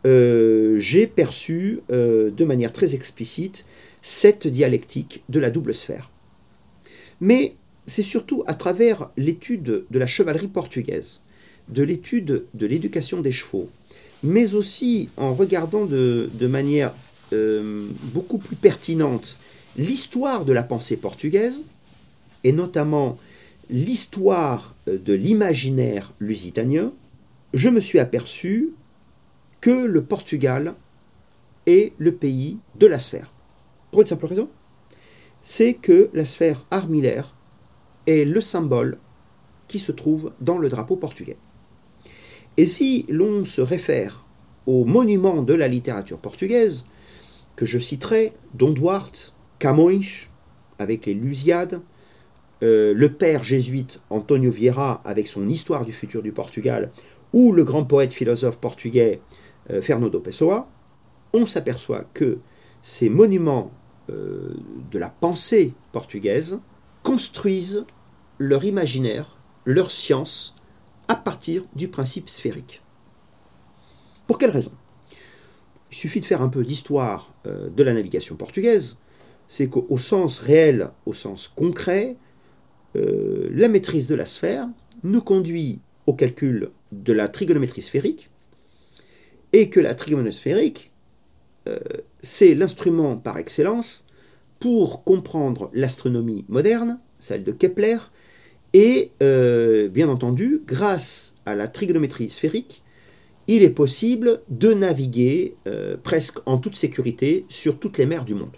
euh, 0.05 0.79
j'ai 0.79 1.07
perçu 1.07 1.81
euh, 1.91 2.31
de 2.31 2.45
manière 2.45 2.71
très 2.71 2.95
explicite 2.95 3.65
cette 4.01 4.47
dialectique 4.47 5.23
de 5.27 5.39
la 5.39 5.49
double 5.49 5.73
sphère. 5.73 6.09
Mais 7.19 7.55
c'est 7.89 8.03
surtout 8.03 8.43
à 8.45 8.53
travers 8.53 9.09
l'étude 9.17 9.83
de 9.89 9.99
la 9.99 10.05
chevalerie 10.05 10.47
portugaise, 10.47 11.21
de 11.69 11.81
l'étude 11.81 12.45
de 12.53 12.65
l'éducation 12.65 13.19
des 13.19 13.31
chevaux, 13.31 13.69
mais 14.23 14.53
aussi 14.53 15.09
en 15.17 15.33
regardant 15.33 15.85
de, 15.85 16.29
manière 16.41 16.93
euh, 17.33 17.87
beaucoup 18.13 18.37
plus 18.37 18.55
pertinente 18.55 19.37
l'histoire 19.75 20.45
de 20.45 20.53
la 20.53 20.63
pensée 20.63 20.97
portugaise, 20.97 21.63
et 22.43 22.51
notamment 22.51 23.17
l'histoire 23.69 24.75
de 24.87 25.13
l'imaginaire 25.13 26.13
lusitanien, 26.19 26.93
je 27.53 27.69
me 27.69 27.79
suis 27.79 27.99
aperçu 27.99 28.69
que 29.61 29.85
le 29.85 30.03
Portugal 30.03 30.75
est 31.65 31.93
le 31.97 32.13
pays 32.13 32.57
de 32.79 32.87
la 32.87 32.99
sphère. 32.99 33.31
Pour 33.91 34.01
une 34.01 34.07
simple 34.07 34.27
raison, 34.27 34.49
c'est 35.41 35.73
que 35.73 36.09
la 36.13 36.25
sphère 36.25 36.65
armillaire 36.71 37.35
est 38.09 38.25
le 38.25 38.41
symbole 38.41 38.97
qui 39.67 39.79
se 39.79 39.91
trouve 39.91 40.31
dans 40.41 40.57
le 40.57 40.69
drapeau 40.69 40.95
portugais. 40.95 41.37
Et 42.57 42.65
si 42.65 43.05
l'on 43.07 43.45
se 43.45 43.61
réfère 43.61 44.25
aux 44.65 44.83
monuments 44.83 45.43
de 45.43 45.53
la 45.53 45.67
littérature 45.67 46.17
portugaise, 46.17 46.85
que 47.55 47.65
je 47.65 47.77
citerai, 47.77 48.33
Dom 48.53 48.73
Duarte, 48.73 49.33
Camões, 49.59 50.27
avec 50.77 51.05
les 51.05 51.13
Lusiades, 51.13 51.81
euh, 52.61 52.93
le 52.93 53.13
père 53.13 53.43
jésuite 53.43 54.01
Antonio 54.09 54.51
Vieira 54.51 55.01
avec 55.05 55.27
son 55.27 55.47
Histoire 55.47 55.85
du 55.85 55.93
futur 55.93 56.21
du 56.21 56.31
Portugal, 56.31 56.91
ou 57.31 57.51
le 57.51 57.63
grand 57.63 57.85
poète 57.85 58.13
philosophe 58.13 58.57
portugais 58.57 59.21
euh, 59.69 59.81
Fernando 59.81 60.19
Pessoa, 60.19 60.67
on 61.33 61.45
s'aperçoit 61.45 62.05
que 62.13 62.39
ces 62.81 63.09
monuments 63.09 63.71
euh, 64.09 64.55
de 64.91 64.99
la 64.99 65.09
pensée 65.09 65.73
portugaise 65.91 66.59
construisent 67.03 67.85
leur 68.39 68.65
imaginaire, 68.65 69.37
leur 69.65 69.91
science, 69.91 70.55
à 71.07 71.15
partir 71.15 71.65
du 71.75 71.87
principe 71.87 72.29
sphérique. 72.29 72.81
Pour 74.27 74.37
quelle 74.37 74.49
raison? 74.49 74.71
Il 75.91 75.97
suffit 75.97 76.21
de 76.21 76.25
faire 76.25 76.41
un 76.41 76.49
peu 76.49 76.63
d'histoire 76.63 77.33
euh, 77.45 77.69
de 77.69 77.83
la 77.83 77.93
navigation 77.93 78.35
portugaise, 78.35 78.99
c'est 79.47 79.69
qu'au 79.69 79.97
sens 79.97 80.39
réel, 80.39 80.89
au 81.05 81.13
sens 81.13 81.47
concret, 81.47 82.17
la 82.95 83.67
maîtrise 83.67 84.07
de 84.07 84.15
la 84.15 84.25
sphère 84.25 84.67
nous 85.03 85.21
conduit 85.21 85.79
au 86.05 86.13
calcul 86.13 86.71
de 86.91 87.13
la 87.13 87.27
trigonométrie 87.27 87.83
sphérique, 87.83 88.29
et 89.53 89.69
que 89.69 89.79
la 89.79 89.95
trigonosphérique, 89.95 90.91
euh, 91.67 91.79
c'est 92.21 92.53
l'instrument 92.55 93.17
par 93.17 93.37
excellence 93.37 94.03
pour 94.59 95.03
comprendre 95.03 95.69
l'astronomie 95.73 96.45
moderne, 96.47 96.99
celle 97.19 97.43
de 97.43 97.51
Kepler, 97.51 97.97
et 98.73 99.11
euh, 99.21 99.87
bien 99.87 100.09
entendu, 100.09 100.61
grâce 100.65 101.35
à 101.45 101.55
la 101.55 101.67
trigonométrie 101.67 102.29
sphérique, 102.29 102.83
il 103.47 103.63
est 103.63 103.71
possible 103.71 104.41
de 104.49 104.73
naviguer 104.73 105.55
euh, 105.67 105.97
presque 106.01 106.37
en 106.45 106.59
toute 106.59 106.75
sécurité 106.75 107.45
sur 107.49 107.79
toutes 107.79 107.97
les 107.97 108.05
mers 108.05 108.25
du 108.25 108.35
monde. 108.35 108.55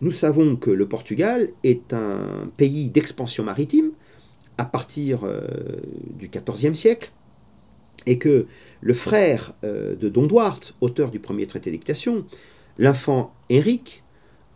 Nous 0.00 0.10
savons 0.10 0.56
que 0.56 0.70
le 0.70 0.88
Portugal 0.88 1.48
est 1.64 1.92
un 1.92 2.50
pays 2.56 2.88
d'expansion 2.88 3.44
maritime 3.44 3.90
à 4.56 4.64
partir 4.64 5.24
du 6.18 6.28
XIVe 6.28 6.74
siècle, 6.74 7.12
et 8.08 8.18
que 8.18 8.46
le 8.80 8.94
frère 8.94 9.52
euh, 9.64 9.94
de 9.94 10.08
Don 10.08 10.26
Duarte, 10.26 10.74
auteur 10.80 11.10
du 11.10 11.20
premier 11.20 11.46
traité 11.46 11.70
d'équitation, 11.70 12.24
l'enfant 12.78 13.34
Henrique, 13.52 14.02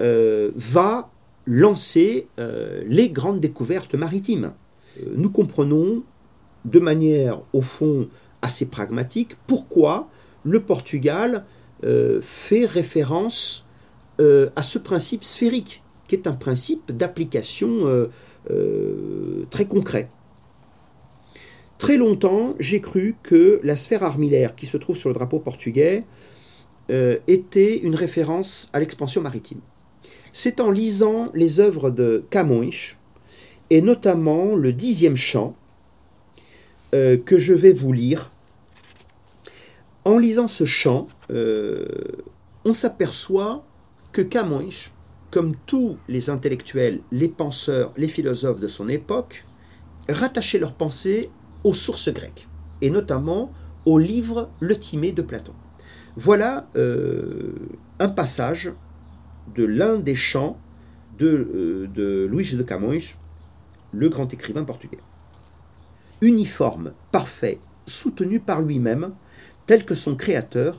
euh, 0.01 0.51
va 0.57 1.12
lancer 1.47 2.29
euh, 2.39 2.83
les 2.87 3.11
grandes 3.11 3.41
découvertes 3.41 3.95
maritimes. 3.95 4.53
Nous 5.15 5.31
comprenons 5.31 6.03
de 6.65 6.79
manière, 6.79 7.41
au 7.53 7.63
fond, 7.63 8.09
assez 8.43 8.67
pragmatique 8.67 9.37
pourquoi 9.47 10.09
le 10.45 10.61
Portugal 10.61 11.45
fait 12.21 12.65
référence 12.65 13.67
à 14.19 14.63
ce 14.63 14.79
principe 14.79 15.25
sphérique, 15.25 15.83
qui 16.07 16.15
est 16.15 16.29
un 16.29 16.35
principe 16.35 16.93
d'application 16.93 18.09
très 19.51 19.65
concret. 19.65 20.11
Très 21.83 21.97
longtemps, 21.97 22.55
j'ai 22.61 22.81
cru 22.81 23.17
que 23.25 23.59
la 23.65 23.75
sphère 23.75 24.05
armillaire 24.05 24.55
qui 24.55 24.67
se 24.67 24.77
trouve 24.77 24.97
sur 24.97 25.09
le 25.09 25.17
drapeau 25.17 25.41
portugais 25.41 26.05
euh, 26.91 27.17
était 27.27 27.77
une 27.77 27.97
référence 27.97 28.71
à 28.73 28.79
l'expansion 28.79 29.21
maritime. 29.21 29.59
C'est 30.33 30.61
en 30.61 30.71
lisant 30.71 31.31
les 31.35 31.61
œuvres 31.61 31.91
de 31.91 32.25
Camões, 32.31 32.97
et 33.71 33.83
notamment 33.83 34.57
le 34.57 34.73
dixième 34.73 35.17
chant, 35.17 35.55
euh, 36.95 37.17
que 37.17 37.39
je 37.39 37.53
vais 37.53 37.73
vous 37.73 37.93
lire. 37.93 38.31
En 40.05 40.19
lisant 40.19 40.49
ce 40.49 40.65
chant, 40.65 41.07
euh, 41.31 41.87
on 42.65 42.75
s'aperçoit 42.75 43.65
que 44.13 44.23
Camões, 44.23 44.91
comme 45.31 45.55
tous 45.67 45.97
les 46.09 46.29
intellectuels, 46.29 47.01
les 47.11 47.29
penseurs, 47.29 47.93
les 47.97 48.09
philosophes 48.09 48.61
de 48.61 48.69
son 48.69 48.89
époque, 48.89 49.45
rattachaient 50.09 50.59
leur 50.59 50.75
pensée 50.75 51.31
aux 51.65 51.75
sources 51.75 52.13
grecques, 52.13 52.49
et 52.81 52.91
notamment 52.91 53.53
au 53.87 53.99
livre 53.99 54.51
Le 54.61 54.79
Timée 54.79 55.13
de 55.13 55.23
Platon. 55.23 55.55
Voilà 56.17 56.69
euh, 56.77 57.55
un 57.99 58.09
passage 58.09 58.73
de 59.55 59.65
l'un 59.65 59.99
des 59.99 60.15
chants 60.15 60.59
de, 61.19 61.27
euh, 61.27 61.89
de 61.95 62.29
Luis 62.31 62.55
de 62.55 62.63
Camões, 62.63 63.17
le 63.93 64.09
grand 64.09 64.33
écrivain 64.33 64.65
portugais. 64.65 64.99
Uniforme, 66.21 66.93
parfait, 67.11 67.59
soutenu 67.87 68.41
par 68.41 68.63
lui-même, 68.63 69.13
tel 69.67 69.85
que 69.85 69.95
son 69.95 70.17
créateur, 70.17 70.77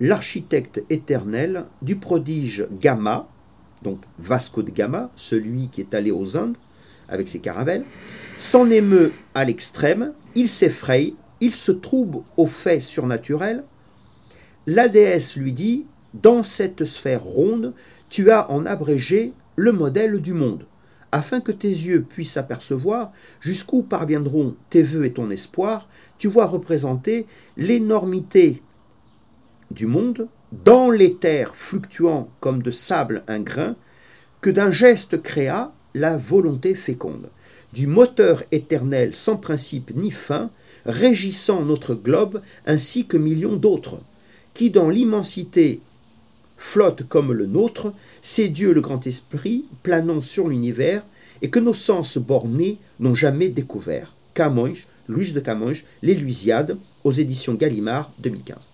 l'architecte 0.00 0.82
éternel 0.90 1.66
du 1.82 1.96
prodige 1.96 2.66
Gama, 2.80 3.28
donc 3.82 4.00
Vasco 4.18 4.62
de 4.62 4.70
Gama, 4.70 5.10
celui 5.14 5.68
qui 5.68 5.80
est 5.80 5.94
allé 5.94 6.10
aux 6.10 6.36
Indes 6.36 6.56
avec 7.08 7.28
ses 7.28 7.40
caravelles, 7.40 7.84
s'en 8.36 8.70
émeut 8.70 9.12
à 9.34 9.44
l'extrême, 9.44 10.12
il 10.34 10.48
s'effraie, 10.48 11.14
il 11.40 11.52
se 11.52 11.72
trouble 11.72 12.18
aux 12.36 12.46
faits 12.46 12.82
surnaturels. 12.82 13.64
La 14.66 14.88
déesse 14.88 15.36
lui 15.36 15.52
dit 15.52 15.86
Dans 16.14 16.42
cette 16.42 16.84
sphère 16.84 17.22
ronde, 17.22 17.74
tu 18.08 18.30
as 18.30 18.50
en 18.50 18.64
abrégé 18.64 19.32
le 19.56 19.72
modèle 19.72 20.20
du 20.20 20.32
monde, 20.32 20.64
afin 21.12 21.40
que 21.40 21.52
tes 21.52 21.68
yeux 21.68 22.02
puissent 22.02 22.36
apercevoir 22.36 23.12
jusqu'où 23.40 23.82
parviendront 23.82 24.56
tes 24.70 24.82
voeux 24.82 25.04
et 25.04 25.12
ton 25.12 25.30
espoir, 25.30 25.88
tu 26.18 26.28
vois 26.28 26.46
représenter 26.46 27.26
l'énormité 27.56 28.62
du 29.70 29.86
monde 29.86 30.28
dans 30.64 30.90
l'éther 30.90 31.54
fluctuant 31.54 32.30
comme 32.40 32.62
de 32.62 32.70
sable 32.70 33.22
un 33.28 33.40
grain, 33.40 33.76
que 34.40 34.50
d'un 34.50 34.70
geste 34.70 35.20
créa 35.20 35.72
la 35.94 36.16
volonté 36.16 36.74
féconde, 36.74 37.30
du 37.72 37.86
moteur 37.86 38.42
éternel 38.50 39.14
sans 39.14 39.36
principe 39.36 39.92
ni 39.94 40.10
fin, 40.10 40.50
régissant 40.86 41.62
notre 41.64 41.94
globe 41.94 42.40
ainsi 42.66 43.06
que 43.06 43.16
millions 43.16 43.56
d'autres, 43.56 44.00
qui 44.54 44.70
dans 44.70 44.88
l'immensité 44.88 45.80
flotte 46.58 47.04
comme 47.08 47.32
le 47.32 47.46
nôtre, 47.46 47.92
c'est 48.20 48.48
Dieu 48.48 48.72
le 48.72 48.80
grand 48.80 49.06
esprit 49.06 49.64
planant 49.82 50.20
sur 50.20 50.48
l'univers 50.48 51.02
et 51.40 51.50
que 51.50 51.60
nos 51.60 51.72
sens 51.72 52.18
bornés 52.18 52.78
n'ont 53.00 53.14
jamais 53.14 53.48
découvert. 53.48 54.14
Camões, 54.34 54.84
Louis 55.08 55.32
de 55.32 55.40
Camões, 55.40 55.84
L'Élusiade, 56.02 56.76
aux 57.04 57.12
éditions 57.12 57.54
Gallimard 57.54 58.10
2015. 58.18 58.70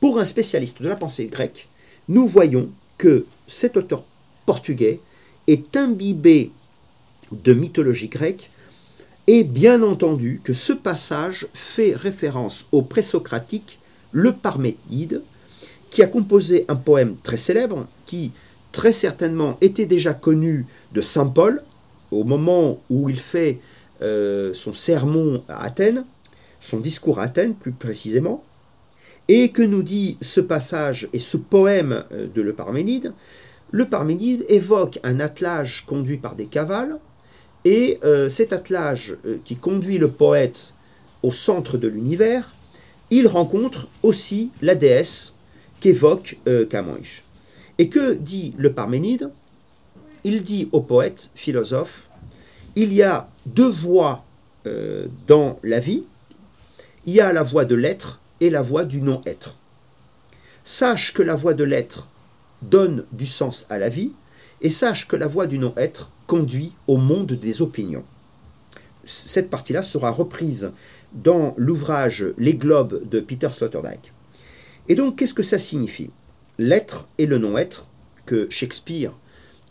Pour 0.00 0.18
un 0.18 0.24
spécialiste 0.24 0.80
de 0.80 0.88
la 0.88 0.96
pensée 0.96 1.26
grecque, 1.26 1.68
nous 2.08 2.26
voyons 2.26 2.70
que 2.96 3.26
cet 3.46 3.76
auteur 3.76 4.04
portugais 4.46 5.00
est 5.46 5.76
imbibé 5.76 6.52
de 7.32 7.52
mythologie 7.52 8.08
grecque 8.08 8.50
et 9.26 9.44
bien 9.44 9.82
entendu 9.82 10.40
que 10.42 10.52
ce 10.52 10.72
passage 10.72 11.48
fait 11.52 11.94
référence 11.94 12.66
au 12.72 12.82
présocratique 12.82 13.78
le 14.12 14.32
Parménide, 14.32 15.22
qui 15.90 16.02
a 16.02 16.06
composé 16.06 16.64
un 16.68 16.76
poème 16.76 17.16
très 17.22 17.36
célèbre 17.36 17.86
qui 18.06 18.32
très 18.72 18.92
certainement 18.92 19.56
était 19.60 19.86
déjà 19.86 20.14
connu 20.14 20.66
de 20.92 21.00
Saint 21.00 21.26
Paul 21.26 21.62
au 22.10 22.24
moment 22.24 22.80
où 22.90 23.08
il 23.08 23.18
fait 23.18 23.58
euh, 24.02 24.52
son 24.54 24.72
sermon 24.72 25.42
à 25.48 25.64
Athènes, 25.64 26.04
son 26.60 26.80
discours 26.80 27.18
à 27.18 27.24
Athènes 27.24 27.54
plus 27.54 27.72
précisément, 27.72 28.44
et 29.28 29.50
que 29.50 29.62
nous 29.62 29.82
dit 29.82 30.16
ce 30.22 30.40
passage 30.40 31.08
et 31.12 31.18
ce 31.18 31.36
poème 31.36 32.04
euh, 32.12 32.26
de 32.32 32.40
le 32.40 32.52
Parménide. 32.52 33.12
Le 33.70 33.86
Parménide 33.86 34.44
évoque 34.48 34.98
un 35.02 35.20
attelage 35.20 35.84
conduit 35.86 36.16
par 36.16 36.34
des 36.34 36.46
cavales, 36.46 36.98
et 37.64 37.98
euh, 38.04 38.28
cet 38.28 38.52
attelage 38.52 39.16
qui 39.44 39.56
conduit 39.56 39.98
le 39.98 40.08
poète 40.08 40.72
au 41.22 41.32
centre 41.32 41.76
de 41.76 41.88
l'univers, 41.88 42.54
il 43.10 43.26
rencontre 43.26 43.88
aussi 44.02 44.50
la 44.62 44.74
déesse 44.74 45.34
qu'évoque 45.80 46.38
euh. 46.46 46.66
Et 47.78 47.88
que 47.88 48.14
dit 48.14 48.54
le 48.56 48.72
Parménide? 48.72 49.30
Il 50.24 50.42
dit 50.42 50.68
au 50.72 50.80
poète, 50.80 51.30
philosophe, 51.34 52.08
il 52.74 52.92
y 52.92 53.02
a 53.02 53.28
deux 53.46 53.70
voies 53.70 54.24
euh, 54.66 55.06
dans 55.26 55.58
la 55.62 55.80
vie. 55.80 56.04
Il 57.06 57.14
y 57.14 57.20
a 57.20 57.32
la 57.32 57.42
voie 57.42 57.64
de 57.64 57.74
l'être 57.74 58.20
et 58.40 58.50
la 58.50 58.62
voie 58.62 58.84
du 58.84 59.00
non-être. 59.00 59.56
Sache 60.64 61.14
que 61.14 61.22
la 61.22 61.34
voie 61.34 61.54
de 61.54 61.64
l'être 61.64 62.08
donne 62.62 63.04
du 63.12 63.26
sens 63.26 63.66
à 63.70 63.78
la 63.78 63.88
vie, 63.88 64.12
et 64.60 64.70
sache 64.70 65.06
que 65.06 65.16
la 65.16 65.28
voie 65.28 65.46
du 65.46 65.58
non-être 65.58 66.10
conduit 66.26 66.72
au 66.86 66.96
monde 66.96 67.32
des 67.32 67.62
opinions. 67.62 68.04
Cette 69.04 69.50
partie-là 69.50 69.82
sera 69.82 70.10
reprise 70.10 70.72
dans 71.12 71.54
l'ouvrage 71.56 72.26
Les 72.36 72.54
Globes 72.54 73.08
de 73.08 73.20
Peter 73.20 73.48
Sloterdijk. 73.50 74.12
Et 74.88 74.94
donc, 74.94 75.16
qu'est-ce 75.16 75.34
que 75.34 75.42
ça 75.42 75.58
signifie? 75.58 76.10
L'être 76.58 77.08
et 77.18 77.26
le 77.26 77.38
non-être, 77.38 77.88
que 78.28 78.46
Shakespeare 78.50 79.18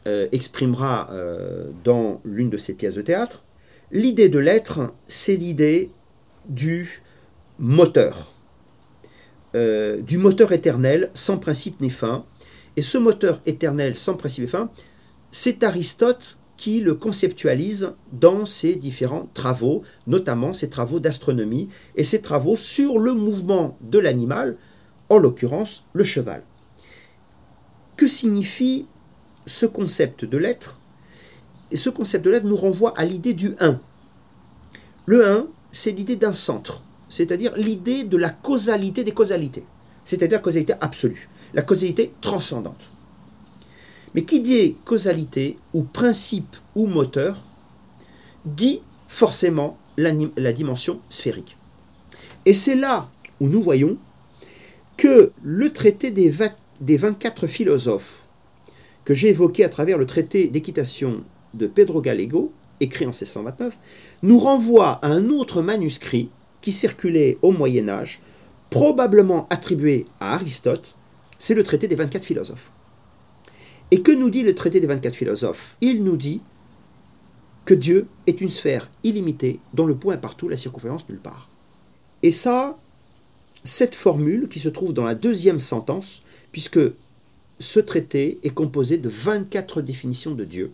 euh, 0.07 0.27
exprimera 0.31 1.09
euh, 1.11 1.69
dans 1.83 2.21
l'une 2.25 2.49
de 2.49 2.57
ses 2.57 2.73
pièces 2.73 2.95
de 2.95 3.01
théâtre. 3.01 3.43
L'idée 3.91 4.29
de 4.29 4.39
l'être, 4.39 4.93
c'est 5.07 5.35
l'idée 5.35 5.91
du 6.49 7.03
moteur, 7.59 8.33
euh, 9.55 10.01
du 10.01 10.17
moteur 10.17 10.51
éternel 10.51 11.11
sans 11.13 11.37
principe 11.37 11.79
ni 11.81 11.91
fin. 11.91 12.25
Et 12.75 12.81
ce 12.81 12.97
moteur 12.97 13.41
éternel 13.45 13.95
sans 13.95 14.15
principe 14.15 14.45
ni 14.45 14.49
fin, 14.49 14.71
c'est 15.29 15.63
Aristote 15.63 16.39
qui 16.57 16.79
le 16.79 16.95
conceptualise 16.95 17.93
dans 18.11 18.45
ses 18.45 18.75
différents 18.75 19.29
travaux, 19.35 19.83
notamment 20.07 20.53
ses 20.53 20.69
travaux 20.69 20.99
d'astronomie 20.99 21.69
et 21.95 22.03
ses 22.03 22.21
travaux 22.21 22.55
sur 22.55 22.97
le 22.97 23.13
mouvement 23.13 23.77
de 23.81 23.99
l'animal, 23.99 24.57
en 25.09 25.17
l'occurrence 25.17 25.85
le 25.93 26.03
cheval. 26.03 26.43
Que 27.95 28.07
signifie 28.07 28.87
ce 29.45 29.65
concept 29.65 30.25
de 30.25 30.37
l'être 30.37 30.79
Et 31.71 31.77
ce 31.77 31.89
concept 31.89 32.23
de 32.25 32.29
l'être 32.29 32.45
nous 32.45 32.57
renvoie 32.57 32.93
à 32.97 33.05
l'idée 33.05 33.33
du 33.33 33.55
1. 33.59 33.79
Le 35.05 35.27
1, 35.27 35.47
c'est 35.71 35.91
l'idée 35.91 36.15
d'un 36.15 36.33
centre, 36.33 36.83
c'est-à-dire 37.09 37.55
l'idée 37.55 38.03
de 38.03 38.17
la 38.17 38.29
causalité 38.29 39.03
des 39.03 39.13
causalités, 39.13 39.63
c'est-à-dire 40.03 40.41
causalité 40.41 40.73
absolue, 40.81 41.29
la 41.53 41.61
causalité 41.61 42.13
transcendante. 42.21 42.91
Mais 44.13 44.23
qui 44.23 44.41
dit 44.41 44.75
causalité 44.85 45.57
ou 45.73 45.83
principe 45.83 46.55
ou 46.75 46.87
moteur 46.87 47.43
dit 48.45 48.81
forcément 49.07 49.77
la 49.97 50.53
dimension 50.53 51.01
sphérique. 51.09 51.57
Et 52.45 52.53
c'est 52.53 52.75
là 52.75 53.09
où 53.39 53.47
nous 53.47 53.61
voyons 53.61 53.97
que 54.97 55.31
le 55.43 55.71
traité 55.71 56.11
des, 56.11 56.29
24 56.29 57.47
philosophes 57.47 58.27
que 59.05 59.13
j'ai 59.13 59.29
évoqué 59.29 59.63
à 59.63 59.69
travers 59.69 59.97
le 59.97 60.05
traité 60.05 60.47
d'équitation 60.49 61.23
de 61.53 61.67
Pedro 61.67 62.01
Gallego, 62.01 62.51
écrit 62.81 63.05
en 63.05 63.09
1629, 63.09 63.77
nous 64.23 64.39
renvoie 64.39 64.99
à 65.01 65.07
un 65.07 65.29
autre 65.29 65.61
manuscrit 65.61 66.29
qui 66.61 66.71
circulait 66.71 67.37
au 67.41 67.51
Moyen 67.51 67.87
Âge, 67.87 68.19
probablement 68.69 69.47
attribué 69.49 70.07
à 70.19 70.33
Aristote, 70.33 70.95
c'est 71.39 71.53
le 71.53 71.63
traité 71.63 71.87
des 71.87 71.95
24 71.95 72.25
philosophes. 72.25 72.71
Et 73.91 74.01
que 74.01 74.11
nous 74.11 74.29
dit 74.29 74.43
le 74.43 74.55
traité 74.55 74.81
des 74.81 74.87
24 74.87 75.15
philosophes? 75.15 75.77
Il 75.79 76.03
nous 76.03 76.17
dit 76.17 76.41
que 77.63 77.73
Dieu 77.73 78.07
est 78.25 78.41
une 78.41 78.49
sphère 78.49 78.89
illimitée 79.03 79.59
dont 79.73 79.85
le 79.85 79.95
point 79.95 80.15
est 80.15 80.21
partout, 80.21 80.49
la 80.49 80.57
circonférence 80.57 81.07
nulle 81.07 81.19
part. 81.19 81.49
Et 82.23 82.31
ça, 82.31 82.77
cette 83.63 83.95
formule 83.95 84.47
qui 84.47 84.59
se 84.59 84.69
trouve 84.69 84.93
dans 84.93 85.03
la 85.03 85.15
deuxième 85.15 85.59
sentence, 85.59 86.21
puisque 86.51 86.79
ce 87.59 87.79
traité 87.79 88.39
est 88.43 88.53
composé 88.53 88.97
de 88.97 89.09
24 89.09 89.81
définitions 89.81 90.35
de 90.35 90.45
Dieu. 90.45 90.71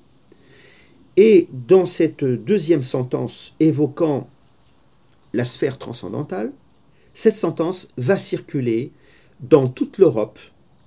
Et 1.16 1.48
dans 1.68 1.86
cette 1.86 2.24
deuxième 2.24 2.82
sentence 2.82 3.56
évoquant 3.60 4.28
la 5.34 5.46
sphère 5.46 5.78
transcendantale, 5.78 6.52
cette 7.14 7.36
sentence 7.36 7.90
va 7.98 8.18
circuler 8.18 8.92
dans 9.40 9.68
toute 9.68 9.98
l'Europe, 9.98 10.40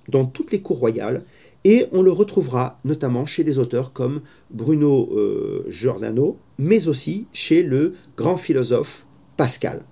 dans 0.09 0.25
toutes 0.25 0.51
les 0.51 0.61
cours 0.61 0.79
royales, 0.79 1.23
et 1.63 1.87
on 1.91 2.01
le 2.01 2.11
retrouvera 2.11 2.79
notamment 2.85 3.25
chez 3.25 3.43
des 3.43 3.59
auteurs 3.59 3.91
comme 3.93 4.21
Bruno 4.51 5.09
euh, 5.13 5.65
Giordano, 5.69 6.37
mais 6.57 6.87
aussi 6.87 7.27
chez 7.33 7.63
le 7.63 7.95
grand 8.15 8.37
philosophe 8.37 9.05
Pascal, 9.35 9.83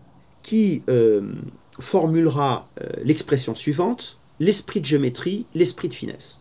qui 0.41 0.83
euh, 0.89 1.33
formulera 1.79 2.69
euh, 2.81 2.89
l'expression 3.03 3.53
suivante 3.53 4.19
l'esprit 4.39 4.81
de 4.81 4.85
géométrie, 4.85 5.45
l'esprit 5.53 5.87
de 5.87 5.93
finesse. 5.93 6.39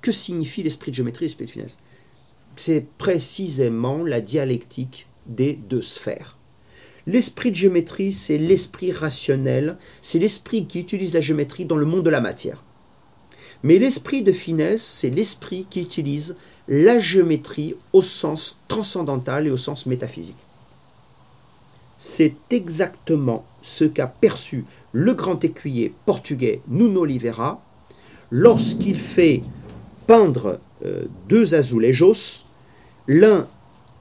Que 0.00 0.12
signifie 0.12 0.62
l'esprit 0.62 0.90
de 0.90 0.96
géométrie, 0.96 1.26
l'esprit 1.26 1.46
de 1.46 1.50
finesse? 1.50 1.78
C'est 2.56 2.86
précisément 2.98 4.04
la 4.04 4.20
dialectique 4.20 5.06
des 5.26 5.54
deux 5.54 5.82
sphères. 5.82 6.38
L'esprit 7.06 7.50
de 7.50 7.56
géométrie, 7.56 8.12
c'est 8.12 8.38
l'esprit 8.38 8.92
rationnel, 8.92 9.76
c'est 10.00 10.18
l'esprit 10.18 10.66
qui 10.66 10.80
utilise 10.80 11.12
la 11.12 11.20
géométrie 11.20 11.66
dans 11.66 11.76
le 11.76 11.84
monde 11.84 12.04
de 12.04 12.10
la 12.10 12.20
matière. 12.20 12.64
Mais 13.62 13.78
l'esprit 13.78 14.22
de 14.22 14.32
finesse, 14.32 14.82
c'est 14.82 15.10
l'esprit 15.10 15.66
qui 15.68 15.80
utilise 15.80 16.36
la 16.68 16.98
géométrie 17.00 17.76
au 17.92 18.02
sens 18.02 18.60
transcendantal 18.68 19.46
et 19.46 19.50
au 19.50 19.56
sens 19.56 19.86
métaphysique. 19.86 20.36
C'est 21.96 22.34
exactement 22.50 23.44
ce 23.62 23.84
qu'a 23.84 24.06
perçu 24.06 24.64
le 24.92 25.14
grand 25.14 25.42
écuyer 25.44 25.94
portugais 26.06 26.60
Nuno 26.68 27.02
Oliveira 27.02 27.62
lorsqu'il 28.30 28.98
fait 28.98 29.42
peindre 30.06 30.60
euh, 30.84 31.04
deux 31.28 31.54
azulejos, 31.54 32.44
l'un 33.06 33.46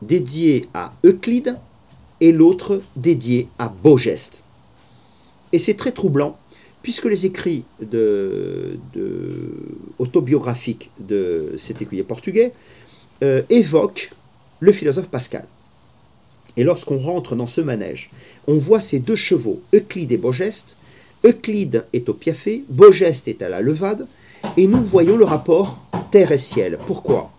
dédié 0.01 0.65
à 0.73 0.93
Euclide 1.05 1.57
et 2.19 2.31
l'autre 2.31 2.81
dédié 2.95 3.47
à 3.57 3.69
Beaugeste. 3.69 4.43
Et 5.51 5.59
c'est 5.59 5.75
très 5.75 5.91
troublant, 5.91 6.37
puisque 6.81 7.05
les 7.05 7.25
écrits 7.25 7.63
autobiographiques 9.99 10.91
de 10.99 11.53
cet 11.57 11.81
écuyer 11.81 12.03
portugais 12.03 12.53
euh, 13.23 13.43
évoquent 13.49 14.11
le 14.59 14.71
philosophe 14.71 15.07
Pascal. 15.07 15.45
Et 16.57 16.63
lorsqu'on 16.63 16.97
rentre 16.97 17.35
dans 17.35 17.47
ce 17.47 17.61
manège, 17.61 18.09
on 18.47 18.57
voit 18.57 18.81
ces 18.81 18.99
deux 18.99 19.15
chevaux, 19.15 19.61
Euclide 19.73 20.11
et 20.11 20.17
Beaugeste. 20.17 20.77
Euclide 21.25 21.85
est 21.93 22.09
au 22.09 22.13
piafé, 22.13 22.63
Beaugeste 22.69 23.27
est 23.27 23.41
à 23.41 23.49
la 23.49 23.61
levade, 23.61 24.07
et 24.57 24.67
nous 24.67 24.83
voyons 24.83 25.17
le 25.17 25.25
rapport 25.25 25.79
terre 26.11 26.31
et 26.31 26.37
ciel. 26.37 26.77
Pourquoi? 26.85 27.31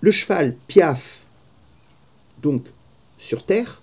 Le 0.00 0.10
cheval 0.10 0.56
piaffe 0.66 1.20
donc 2.42 2.64
sur 3.18 3.44
terre, 3.44 3.82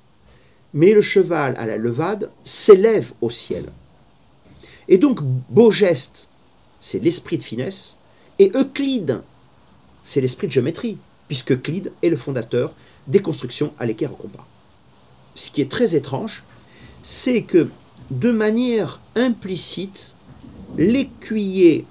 mais 0.73 0.93
le 0.93 1.01
cheval 1.01 1.55
à 1.57 1.65
la 1.65 1.77
levade 1.77 2.29
s'élève 2.43 3.13
au 3.21 3.29
ciel. 3.29 3.65
Et 4.87 4.97
donc 4.97 5.21
beau 5.49 5.71
geste, 5.71 6.29
c'est 6.79 6.99
l'esprit 6.99 7.37
de 7.37 7.43
finesse, 7.43 7.97
et 8.37 8.51
Euclide, 8.55 9.21
c'est 10.03 10.19
l'esprit 10.19 10.47
de 10.47 10.51
géométrie, 10.51 10.97
puisque 11.29 11.53
Euclide 11.53 11.93
est 12.01 12.09
le 12.09 12.17
fondateur 12.17 12.73
des 13.07 13.21
constructions 13.21 13.71
à 13.79 13.85
l'équerre 13.85 14.11
au 14.11 14.15
compas. 14.15 14.45
Ce 15.35 15.49
qui 15.49 15.61
est 15.61 15.71
très 15.71 15.95
étrange, 15.95 16.43
c'est 17.01 17.43
que 17.43 17.69
de 18.11 18.31
manière 18.31 18.99
implicite, 19.15 20.15
l'écuyer 20.77 21.85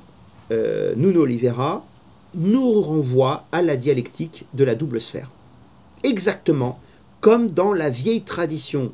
euh, 0.51 0.95
Nuno 0.97 1.23
Oliveira 1.23 1.87
nous 2.35 2.83
renvoie 2.83 3.47
à 3.53 3.63
la 3.63 3.77
dialectique 3.77 4.45
de 4.53 4.65
la 4.65 4.75
double 4.75 5.01
sphère. 5.01 5.31
Exactement 6.03 6.79
comme 7.21 7.51
dans 7.51 7.73
la 7.73 7.91
vieille 7.91 8.23
tradition 8.23 8.93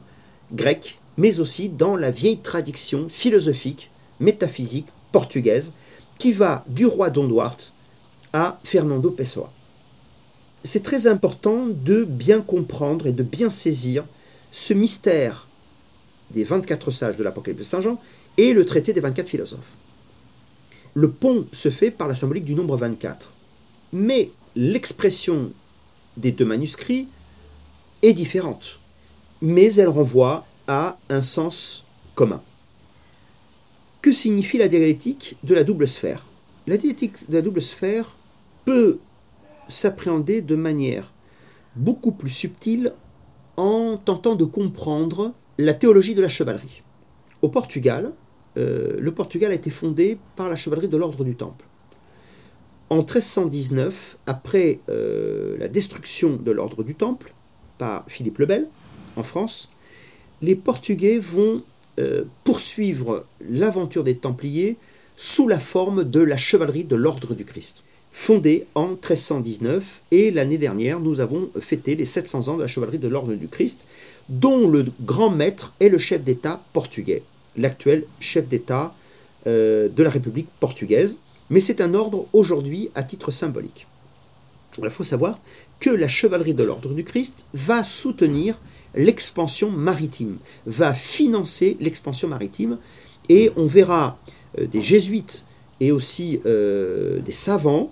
grecque, 0.52 0.98
mais 1.16 1.40
aussi 1.40 1.68
dans 1.68 1.96
la 1.96 2.11
vieille 2.11 2.38
tradition 2.38 3.09
philosophique, 3.09 3.90
métaphysique 4.20 4.87
portugaise, 5.12 5.72
qui 6.18 6.33
va 6.33 6.64
du 6.68 6.87
roi 6.87 7.11
Don 7.11 7.26
Duarte 7.26 7.72
à 8.33 8.59
Fernando 8.64 9.11
Pessoa. 9.11 9.52
C'est 10.64 10.83
très 10.83 11.07
important 11.07 11.66
de 11.66 12.05
bien 12.05 12.40
comprendre 12.40 13.07
et 13.07 13.12
de 13.12 13.22
bien 13.22 13.50
saisir 13.50 14.07
ce 14.50 14.72
mystère 14.72 15.46
des 16.31 16.42
24 16.42 16.90
sages 16.90 17.16
de 17.18 17.22
l'Apocalypse 17.22 17.59
de 17.59 17.64
Saint 17.64 17.83
Jean 17.83 18.00
et 18.38 18.55
le 18.55 18.64
traité 18.64 18.94
des 18.94 19.00
24 19.00 19.29
philosophes. 19.29 19.72
Le 20.94 21.11
pont 21.11 21.46
se 21.53 21.68
fait 21.68 21.90
par 21.90 22.09
la 22.09 22.14
symbolique 22.14 22.46
du 22.46 22.55
nombre 22.55 22.79
24, 22.79 23.33
mais 23.92 24.31
l'expression 24.57 25.53
des 26.16 26.33
deux 26.33 26.46
manuscrits 26.46 27.09
est 28.00 28.14
différente, 28.14 28.79
mais 29.42 29.74
elle 29.74 29.88
renvoie 29.88 30.46
à 30.66 30.98
un 31.11 31.20
sens 31.20 31.85
commun. 32.14 32.42
Que 34.00 34.12
signifie 34.12 34.59
la 34.59 34.68
dialectique 34.68 35.37
de 35.44 35.55
la 35.55 35.64
double 35.64 35.88
sphère? 35.88 36.24
La 36.66 36.79
dialectique 36.79 37.29
de 37.29 37.37
la 37.37 37.42
double 37.42 37.61
sphère 37.61 38.16
peut 38.64 38.98
s'appréhender 39.68 40.42
de 40.42 40.57
manière 40.57 41.12
beaucoup 41.77 42.12
plus 42.12 42.31
subtile 42.31 42.92
en 43.57 43.96
tentant 43.96 44.35
de 44.35 44.44
comprendre 44.44 45.33
la 45.59 45.74
théologie 45.74 46.14
de 46.14 46.22
la 46.22 46.29
chevalerie. 46.29 46.83
Au 47.42 47.48
Portugal, 47.48 48.12
euh, 48.57 48.96
le 48.98 49.12
Portugal 49.12 49.53
a 49.53 49.55
été 49.55 49.70
fondé 49.70 50.18
par 50.37 50.48
la 50.48 50.57
chevalerie 50.57 50.88
de 50.88 50.96
l'ordre 50.96 51.24
du 51.24 51.35
Temple. 51.37 51.64
En 52.90 52.96
1319, 52.96 54.18
après 54.27 54.81
euh, 54.88 55.57
la 55.59 55.68
destruction 55.68 56.37
de 56.37 56.50
l'ordre 56.50 56.83
du 56.83 56.94
Temple, 56.94 57.33
par 57.79 58.05
Philippe 58.09 58.38
le 58.38 58.46
Bel 58.46 58.68
en 59.16 59.22
France, 59.22 59.70
les 60.42 60.55
Portugais 60.55 61.18
vont 61.18 61.62
euh, 61.98 62.24
poursuivre 62.44 63.24
l'aventure 63.48 64.05
des 64.05 64.16
Templiers 64.16 64.77
sous 65.16 65.48
la 65.48 65.59
forme 65.61 66.05
de 66.05 66.20
la 66.20 66.37
chevalerie 66.37 66.85
de 66.85 66.96
l'Ordre 66.96 67.35
du 67.35 67.44
Christ, 67.44 67.85
fondée 68.14 68.66
en 68.77 68.90
1319, 68.90 70.03
et 70.12 70.31
l'année 70.31 70.57
dernière, 70.57 71.00
nous 71.00 71.20
avons 71.20 71.50
fêté 71.61 71.96
les 71.96 72.05
700 72.05 72.48
ans 72.48 72.57
de 72.57 72.62
la 72.62 72.68
chevalerie 72.68 72.98
de 72.98 73.09
l'Ordre 73.09 73.35
du 73.35 73.48
Christ, 73.48 73.85
dont 74.29 74.68
le 74.68 74.87
grand 75.03 75.31
maître 75.31 75.74
est 75.81 75.88
le 75.88 75.98
chef 75.98 76.22
d'État 76.22 76.62
portugais, 76.72 77.24
l'actuel 77.57 78.05
chef 78.20 78.48
d'État 78.48 78.94
euh, 79.48 79.88
de 79.88 80.03
la 80.05 80.11
République 80.11 80.46
portugaise, 80.61 81.18
mais 81.50 81.59
c'est 81.59 81.81
un 81.81 81.92
ordre 81.92 82.27
aujourd'hui 82.33 82.88
à 82.94 83.03
titre 83.03 83.33
symbolique. 83.33 83.88
Il 84.81 84.88
faut 84.90 85.05
savoir 85.05 85.40
que 85.81 85.90
la 85.90 86.09
chevalerie 86.09 86.55
de 86.55 86.62
l'ordre 86.62 86.94
du 86.94 87.03
Christ 87.03 87.46
va 87.53 87.83
soutenir 87.83 88.61
l'expansion 88.94 89.70
maritime, 89.70 90.38
va 90.66 90.94
financer 90.94 91.77
l'expansion 91.81 92.29
maritime, 92.29 92.79
et 93.29 93.50
on 93.57 93.66
verra 93.66 94.18
euh, 94.61 94.66
des 94.66 94.81
jésuites 94.81 95.44
et 95.81 95.90
aussi 95.90 96.40
euh, 96.46 97.18
des 97.18 97.33
savants 97.33 97.90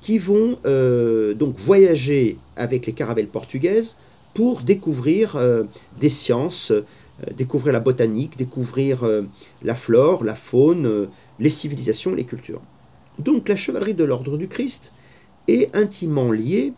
qui 0.00 0.18
vont 0.18 0.58
euh, 0.64 1.34
donc 1.34 1.58
voyager 1.58 2.38
avec 2.56 2.86
les 2.86 2.92
caravelles 2.92 3.28
portugaises 3.28 3.98
pour 4.34 4.62
découvrir 4.62 5.38
des 5.98 6.08
sciences, 6.08 6.72
découvrir 7.36 7.72
la 7.72 7.80
botanique, 7.80 8.38
découvrir 8.38 9.04
la 9.62 9.74
flore, 9.74 10.22
la 10.22 10.36
faune, 10.36 11.08
les 11.40 11.50
civilisations, 11.50 12.14
les 12.14 12.22
cultures. 12.22 12.62
Donc 13.18 13.48
la 13.48 13.56
chevalerie 13.56 13.94
de 13.94 14.04
l'ordre 14.04 14.38
du 14.38 14.46
Christ 14.46 14.92
est 15.48 15.74
intimement 15.74 16.30
liée 16.30 16.72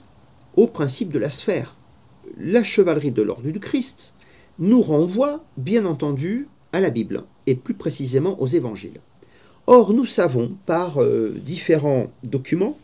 au 0.57 0.67
principe 0.67 1.13
de 1.13 1.19
la 1.19 1.31
sphère. 1.31 1.77
La 2.39 2.63
chevalerie 2.63 3.13
de 3.13 3.23
l'ordre 3.23 3.51
du 3.51 3.61
Christ 3.61 4.15
nous 4.59 4.81
renvoie, 4.81 5.45
bien 5.57 5.85
entendu, 5.85 6.49
à 6.73 6.81
la 6.81 6.91
Bible, 6.91 7.25
et 7.47 7.55
plus 7.55 7.75
précisément 7.75 8.41
aux 8.41 8.47
évangiles. 8.47 9.01
Or, 9.67 9.93
nous 9.93 10.05
savons 10.05 10.53
par 10.67 11.03
euh, 11.03 11.35
différents 11.45 12.11
documents 12.25 12.79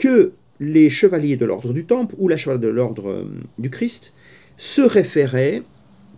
que 0.00 0.32
les 0.60 0.88
chevaliers 0.88 1.36
de 1.36 1.44
l'ordre 1.44 1.74
du 1.74 1.84
Temple 1.84 2.14
ou 2.16 2.26
la 2.26 2.38
chevalerie 2.38 2.64
de 2.64 2.68
l'ordre 2.68 3.10
euh, 3.10 3.24
du 3.58 3.68
Christ 3.68 4.14
se 4.56 4.80
référaient, 4.80 5.62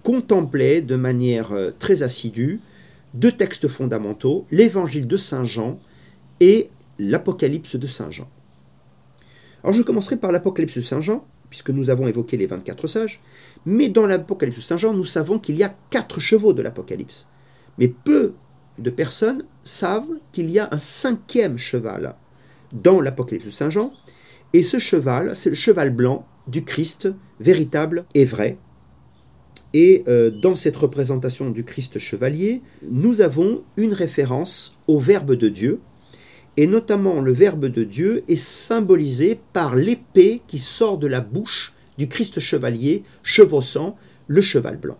contemplaient 0.04 0.82
de 0.82 0.94
manière 0.94 1.50
euh, 1.50 1.72
très 1.76 2.04
assidue 2.04 2.60
deux 3.12 3.32
textes 3.32 3.66
fondamentaux, 3.66 4.46
l'évangile 4.52 5.08
de 5.08 5.16
Saint 5.16 5.42
Jean 5.42 5.80
et 6.38 6.70
l'Apocalypse 7.00 7.74
de 7.74 7.88
Saint 7.88 8.12
Jean. 8.12 8.28
Alors 9.64 9.74
je 9.74 9.82
commencerai 9.82 10.16
par 10.16 10.30
l'Apocalypse 10.30 10.76
de 10.76 10.80
Saint 10.80 11.00
Jean, 11.00 11.26
puisque 11.50 11.70
nous 11.70 11.90
avons 11.90 12.06
évoqué 12.06 12.36
les 12.36 12.46
24 12.46 12.86
sages, 12.86 13.20
mais 13.66 13.88
dans 13.88 14.06
l'Apocalypse 14.06 14.58
de 14.58 14.62
Saint 14.62 14.76
Jean, 14.76 14.94
nous 14.94 15.04
savons 15.04 15.40
qu'il 15.40 15.56
y 15.56 15.64
a 15.64 15.74
quatre 15.90 16.20
chevaux 16.20 16.52
de 16.52 16.62
l'Apocalypse. 16.62 17.26
Mais 17.78 17.88
peu 17.88 18.34
de 18.78 18.90
personnes 18.90 19.44
savent 19.64 20.20
qu'il 20.30 20.50
y 20.50 20.60
a 20.60 20.68
un 20.70 20.78
cinquième 20.78 21.58
cheval 21.58 22.14
dans 22.72 23.00
l'Apocalypse 23.00 23.46
de 23.46 23.50
Saint 23.50 23.70
Jean, 23.70 23.92
et 24.52 24.62
ce 24.62 24.78
cheval, 24.78 25.34
c'est 25.34 25.50
le 25.50 25.56
cheval 25.56 25.90
blanc 25.90 26.26
du 26.46 26.64
Christ 26.64 27.08
véritable 27.40 28.04
et 28.14 28.24
vrai. 28.24 28.58
Et 29.74 30.04
euh, 30.06 30.30
dans 30.30 30.56
cette 30.56 30.76
représentation 30.76 31.50
du 31.50 31.64
Christ 31.64 31.98
chevalier, 31.98 32.60
nous 32.90 33.22
avons 33.22 33.62
une 33.76 33.94
référence 33.94 34.76
au 34.86 34.98
Verbe 34.98 35.32
de 35.34 35.48
Dieu, 35.48 35.80
et 36.58 36.66
notamment 36.66 37.20
le 37.20 37.32
Verbe 37.32 37.66
de 37.66 37.84
Dieu 37.84 38.24
est 38.28 38.36
symbolisé 38.36 39.40
par 39.54 39.74
l'épée 39.74 40.42
qui 40.46 40.58
sort 40.58 40.98
de 40.98 41.06
la 41.06 41.22
bouche 41.22 41.72
du 41.96 42.08
Christ 42.08 42.40
chevalier 42.40 43.04
chevauchant 43.22 43.96
le 44.26 44.42
cheval 44.42 44.76
blanc. 44.76 44.98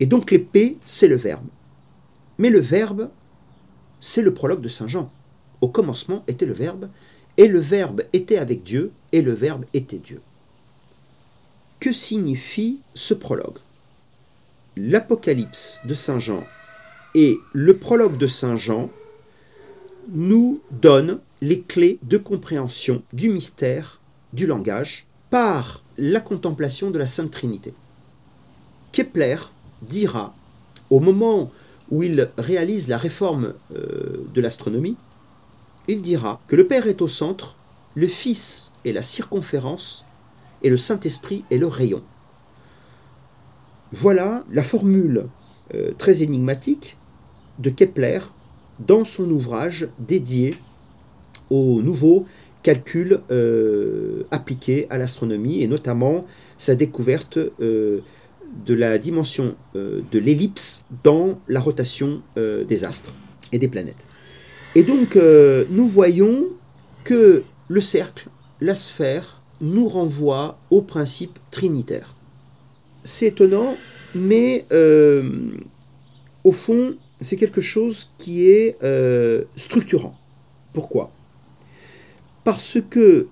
Et 0.00 0.06
donc 0.06 0.30
l'épée, 0.30 0.78
c'est 0.86 1.08
le 1.08 1.16
Verbe. 1.16 1.46
Mais 2.38 2.50
le 2.50 2.60
Verbe, 2.60 3.10
c'est 4.00 4.22
le 4.22 4.32
prologue 4.32 4.62
de 4.62 4.68
Saint 4.68 4.88
Jean. 4.88 5.12
Au 5.64 5.68
commencement 5.68 6.24
était 6.28 6.44
le 6.44 6.52
Verbe, 6.52 6.90
et 7.38 7.48
le 7.48 7.58
Verbe 7.58 8.02
était 8.12 8.36
avec 8.36 8.64
Dieu, 8.64 8.92
et 9.12 9.22
le 9.22 9.32
Verbe 9.32 9.64
était 9.72 9.96
Dieu. 9.96 10.20
Que 11.80 11.90
signifie 11.90 12.80
ce 12.92 13.14
prologue? 13.14 13.56
L'Apocalypse 14.76 15.80
de 15.86 15.94
Saint 15.94 16.18
Jean 16.18 16.44
et 17.14 17.38
le 17.54 17.78
prologue 17.78 18.18
de 18.18 18.26
Saint 18.26 18.56
Jean 18.56 18.90
nous 20.12 20.60
donne 20.70 21.20
les 21.40 21.62
clés 21.62 21.98
de 22.02 22.18
compréhension 22.18 23.02
du 23.14 23.30
mystère 23.30 24.02
du 24.34 24.46
langage 24.46 25.06
par 25.30 25.82
la 25.96 26.20
contemplation 26.20 26.90
de 26.90 26.98
la 26.98 27.06
Sainte 27.06 27.30
Trinité. 27.30 27.72
Kepler 28.92 29.38
dira, 29.80 30.34
au 30.90 31.00
moment 31.00 31.50
où 31.90 32.02
il 32.02 32.28
réalise 32.36 32.86
la 32.88 32.98
réforme 32.98 33.54
euh, 33.74 34.26
de 34.34 34.40
l'astronomie, 34.42 34.98
il 35.88 36.02
dira 36.02 36.40
que 36.48 36.56
le 36.56 36.66
Père 36.66 36.86
est 36.86 37.02
au 37.02 37.08
centre, 37.08 37.56
le 37.94 38.08
Fils 38.08 38.72
est 38.84 38.92
la 38.92 39.02
circonférence 39.02 40.04
et 40.62 40.70
le 40.70 40.76
Saint-Esprit 40.76 41.44
est 41.50 41.58
le 41.58 41.66
rayon. 41.66 42.02
Voilà 43.92 44.44
la 44.50 44.62
formule 44.62 45.26
euh, 45.74 45.92
très 45.96 46.22
énigmatique 46.22 46.96
de 47.58 47.70
Kepler 47.70 48.20
dans 48.80 49.04
son 49.04 49.30
ouvrage 49.30 49.88
dédié 49.98 50.54
au 51.50 51.80
nouveau 51.80 52.26
calcul 52.62 53.20
euh, 53.30 54.24
appliqué 54.30 54.86
à 54.90 54.98
l'astronomie 54.98 55.62
et 55.62 55.68
notamment 55.68 56.26
sa 56.58 56.74
découverte 56.74 57.38
euh, 57.60 58.00
de 58.66 58.74
la 58.74 58.98
dimension 58.98 59.56
de 59.74 60.18
l'ellipse 60.18 60.84
dans 61.02 61.40
la 61.48 61.58
rotation 61.58 62.22
des 62.36 62.84
astres 62.84 63.12
et 63.50 63.58
des 63.58 63.66
planètes. 63.66 64.06
Et 64.74 64.82
donc 64.82 65.16
nous 65.16 65.86
voyons 65.86 66.46
que 67.04 67.44
le 67.68 67.80
cercle, 67.80 68.28
la 68.60 68.74
sphère, 68.74 69.42
nous 69.60 69.88
renvoie 69.88 70.58
au 70.70 70.82
principe 70.82 71.38
trinitaire. 71.50 72.16
C'est 73.02 73.26
étonnant, 73.26 73.76
mais 74.14 74.66
euh, 74.72 75.50
au 76.42 76.52
fond, 76.52 76.94
c'est 77.20 77.36
quelque 77.36 77.60
chose 77.60 78.10
qui 78.18 78.48
est 78.48 78.76
euh, 78.82 79.44
structurant. 79.56 80.16
Pourquoi? 80.72 81.10
Parce 82.44 82.78
que 82.90 83.28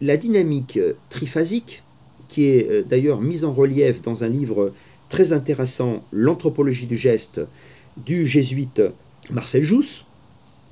la 0.00 0.16
dynamique 0.16 0.78
triphasique, 1.08 1.82
qui 2.28 2.46
est 2.46 2.70
euh, 2.70 2.82
d'ailleurs 2.82 3.20
mise 3.20 3.44
en 3.44 3.52
relief 3.52 4.02
dans 4.02 4.24
un 4.24 4.28
livre 4.28 4.72
très 5.08 5.32
intéressant, 5.32 6.04
L'anthropologie 6.12 6.86
du 6.86 6.96
geste, 6.96 7.40
du 7.96 8.26
jésuite 8.26 8.82
Marcel 9.30 9.62
Jousse, 9.62 10.06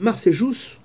Marcel 0.01 0.33
Jousse 0.33 0.79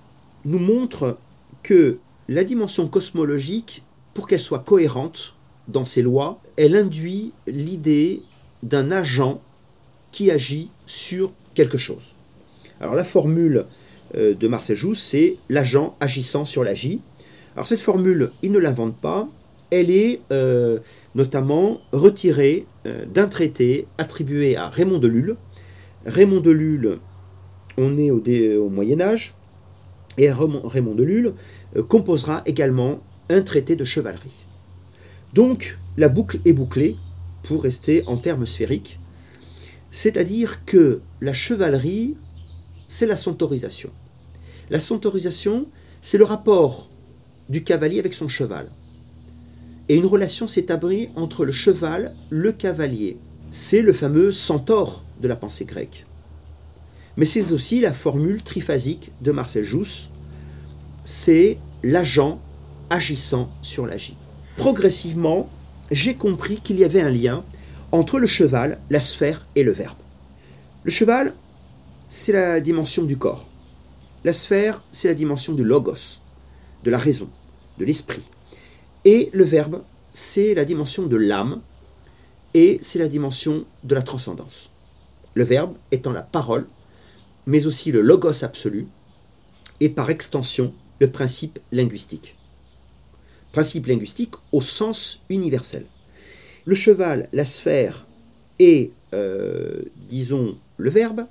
nous 0.45 0.59
montre 0.59 1.17
que 1.63 1.97
la 2.27 2.43
dimension 2.43 2.87
cosmologique, 2.87 3.83
pour 4.13 4.27
qu'elle 4.27 4.39
soit 4.39 4.59
cohérente 4.59 5.35
dans 5.67 5.85
ses 5.85 6.01
lois, 6.01 6.41
elle 6.57 6.75
induit 6.75 7.33
l'idée 7.47 8.21
d'un 8.63 8.91
agent 8.91 9.41
qui 10.11 10.31
agit 10.31 10.69
sur 10.85 11.31
quelque 11.53 11.77
chose. 11.77 12.15
Alors 12.79 12.95
la 12.95 13.03
formule 13.03 13.65
euh, 14.15 14.35
de 14.35 14.47
Marcel 14.47 14.75
Jousse, 14.75 15.01
c'est 15.01 15.37
l'agent 15.49 15.95
agissant 15.99 16.45
sur 16.45 16.63
l'agi. 16.63 17.01
Alors 17.55 17.67
cette 17.67 17.81
formule, 17.81 18.31
il 18.41 18.51
ne 18.51 18.59
l'invente 18.59 18.99
pas, 18.99 19.27
elle 19.71 19.91
est 19.91 20.21
euh, 20.31 20.79
notamment 21.15 21.81
retirée 21.91 22.65
euh, 22.85 23.05
d'un 23.05 23.27
traité 23.27 23.87
attribué 23.97 24.55
à 24.55 24.69
Raymond 24.69 24.99
de 24.99 25.07
Lul. 25.07 25.35
Raymond 26.05 26.41
de 26.41 26.51
Lul, 26.51 26.99
on 27.77 27.97
est 27.97 28.11
au, 28.11 28.21
au 28.65 28.69
Moyen 28.69 29.01
Âge, 29.01 29.35
et 30.17 30.31
Raymond 30.31 30.95
de 30.95 31.03
Lul 31.03 31.33
composera 31.87 32.41
également 32.45 33.01
un 33.29 33.41
traité 33.41 33.75
de 33.75 33.83
chevalerie. 33.83 34.45
Donc 35.33 35.77
la 35.97 36.09
boucle 36.09 36.39
est 36.45 36.53
bouclée, 36.53 36.97
pour 37.43 37.63
rester 37.63 38.03
en 38.05 38.17
termes 38.17 38.45
sphériques, 38.45 38.99
c'est-à-dire 39.91 40.65
que 40.65 41.01
la 41.21 41.33
chevalerie, 41.33 42.17
c'est 42.87 43.07
la 43.07 43.15
centaurisation. 43.15 43.91
La 44.69 44.79
centaurisation, 44.79 45.67
c'est 46.01 46.17
le 46.17 46.25
rapport 46.25 46.89
du 47.49 47.63
cavalier 47.63 47.99
avec 47.99 48.13
son 48.13 48.27
cheval. 48.27 48.69
Et 49.87 49.95
une 49.95 50.05
relation 50.05 50.47
s'établit 50.47 51.09
entre 51.15 51.45
le 51.45 51.51
cheval, 51.51 52.13
le 52.29 52.51
cavalier. 52.51 53.17
C'est 53.49 53.81
le 53.81 53.93
fameux 53.93 54.31
centaure 54.31 55.03
de 55.21 55.27
la 55.27 55.35
pensée 55.35 55.65
grecque. 55.65 56.05
Mais 57.19 57.25
c'est 57.25 57.51
aussi 57.51 57.81
la 57.81 57.91
formule 57.91 58.41
triphasique 58.41 59.11
de 59.19 59.33
Marcel 59.33 59.65
Jousse. 59.65 60.07
C'est 61.03 61.57
l'agent 61.83 62.39
agissant 62.89 63.49
sur 63.61 63.85
l'agit. 63.85 64.15
Progressivement, 64.55 65.49
j'ai 65.91 66.15
compris 66.15 66.61
qu'il 66.61 66.79
y 66.79 66.85
avait 66.85 67.01
un 67.01 67.09
lien 67.09 67.43
entre 67.91 68.19
le 68.19 68.25
cheval, 68.25 68.79
la 68.89 69.01
sphère 69.01 69.45
et 69.57 69.63
le 69.63 69.73
verbe. 69.73 69.97
Le 70.85 70.91
cheval, 70.91 71.33
c'est 72.07 72.31
la 72.31 72.61
dimension 72.61 73.03
du 73.03 73.17
corps. 73.17 73.49
La 74.23 74.31
sphère, 74.31 74.81
c'est 74.93 75.09
la 75.09 75.13
dimension 75.13 75.51
du 75.51 75.65
logos, 75.65 76.21
de 76.85 76.89
la 76.89 76.97
raison, 76.97 77.27
de 77.79 77.83
l'esprit. 77.83 78.25
Et 79.03 79.29
le 79.33 79.43
verbe, 79.43 79.83
c'est 80.13 80.53
la 80.53 80.63
dimension 80.63 81.05
de 81.05 81.17
l'âme 81.17 81.59
et 82.53 82.77
c'est 82.79 82.99
la 82.99 83.09
dimension 83.09 83.65
de 83.83 83.93
la 83.93 84.03
transcendance. 84.03 84.71
Le 85.33 85.43
verbe 85.43 85.73
étant 85.91 86.13
la 86.13 86.21
parole, 86.21 86.65
mais 87.49 87.65
aussi 87.65 87.91
le 87.91 88.01
logos 88.01 88.43
absolu 88.43 88.85
et 89.79 89.89
par 89.89 90.11
extension 90.11 90.71
le 90.99 91.09
principe 91.09 91.57
linguistique. 91.71 92.35
Principe 93.51 93.87
linguistique 93.87 94.35
au 94.51 94.61
sens 94.61 95.23
universel. 95.29 95.87
Le 96.65 96.75
cheval, 96.75 97.27
la 97.33 97.45
sphère 97.45 98.05
et, 98.59 98.91
euh, 99.15 99.81
disons, 100.07 100.59
le 100.77 100.91
verbe 100.91 101.25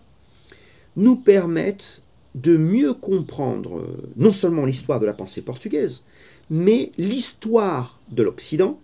nous 0.97 1.15
permettent 1.15 2.03
de 2.35 2.57
mieux 2.57 2.95
comprendre 2.95 3.79
euh, 3.79 4.11
non 4.17 4.33
seulement 4.33 4.65
l'histoire 4.65 4.99
de 4.99 5.07
la 5.07 5.15
pensée 5.15 5.43
portugaise, 5.43 6.03
mais 6.51 6.91
l'histoire 6.99 8.01
de 8.11 8.25
l'Occident, 8.25 8.81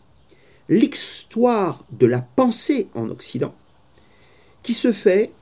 l'histoire 0.68 1.84
de 1.90 2.06
la 2.06 2.20
pensée 2.20 2.86
en 2.94 3.10
Occident, 3.10 3.56
qui 4.62 4.72
se 4.72 4.92
fait 4.92 5.32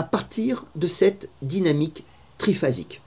à 0.00 0.02
partir 0.02 0.64
de 0.76 0.86
cette 0.86 1.28
dynamique 1.42 2.04
triphasique. 2.38 3.02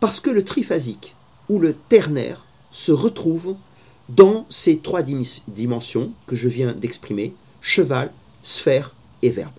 Parce 0.00 0.18
que 0.18 0.30
le 0.30 0.46
triphasique 0.46 1.14
ou 1.50 1.58
le 1.58 1.74
ternaire 1.74 2.46
se 2.70 2.90
retrouve 2.90 3.54
dans 4.08 4.46
ces 4.48 4.78
trois 4.78 5.02
dimensions 5.02 6.12
que 6.26 6.36
je 6.36 6.48
viens 6.48 6.72
d'exprimer, 6.72 7.34
cheval, 7.60 8.10
sphère 8.40 8.94
et 9.20 9.28
verbe. 9.28 9.52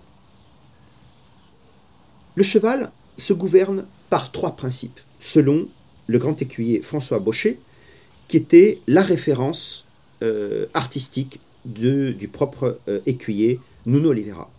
Le 2.33 2.41
cheval 2.41 2.91
se 3.19 3.33
gouverne 3.33 3.85
par 4.09 4.31
trois 4.31 4.55
principes, 4.55 5.01
selon 5.19 5.67
le 6.07 6.17
grand 6.17 6.41
écuyer 6.41 6.81
François 6.81 7.19
Baucher, 7.19 7.59
qui 8.27 8.37
était 8.37 8.81
la 8.87 9.03
référence 9.03 9.85
euh, 10.23 10.65
artistique 10.73 11.39
du 11.65 12.29
propre 12.33 12.79
euh, 12.87 12.99
écuyer 13.05 13.59
Nuno 13.85 14.09
Oliveira. 14.09 14.49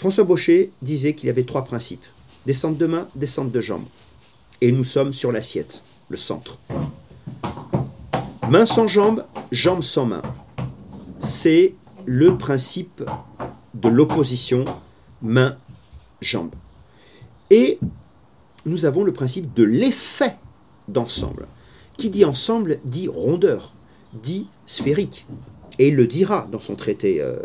François 0.00 0.24
Baucher 0.24 0.72
disait 0.80 1.12
qu'il 1.12 1.28
avait 1.28 1.44
trois 1.44 1.62
principes 1.62 2.00
descente 2.46 2.78
de 2.78 2.86
main, 2.86 3.06
descente 3.16 3.52
de 3.52 3.60
jambes. 3.60 3.84
Et 4.62 4.72
nous 4.72 4.82
sommes 4.82 5.12
sur 5.12 5.30
l'assiette, 5.30 5.82
le 6.08 6.16
centre. 6.16 6.58
Main 8.48 8.64
sans 8.64 8.86
jambe, 8.86 9.26
jambe 9.52 9.82
sans 9.82 10.06
main. 10.06 10.22
C'est 11.18 11.74
le 12.06 12.34
principe 12.34 13.02
de 13.74 13.88
l'opposition 13.90 14.64
main-jambe. 15.20 16.54
Et 17.50 17.78
nous 18.64 18.86
avons 18.86 19.04
le 19.04 19.12
principe 19.12 19.52
de 19.52 19.64
l'effet 19.64 20.36
d'ensemble. 20.88 21.46
Qui 21.98 22.08
dit 22.08 22.24
ensemble 22.24 22.80
dit 22.86 23.06
rondeur, 23.06 23.74
dit 24.14 24.48
sphérique. 24.64 25.26
Et 25.78 25.88
il 25.88 25.94
le 25.94 26.06
dira 26.06 26.48
dans 26.50 26.58
son 26.58 26.74
traité 26.74 27.20
euh, 27.20 27.36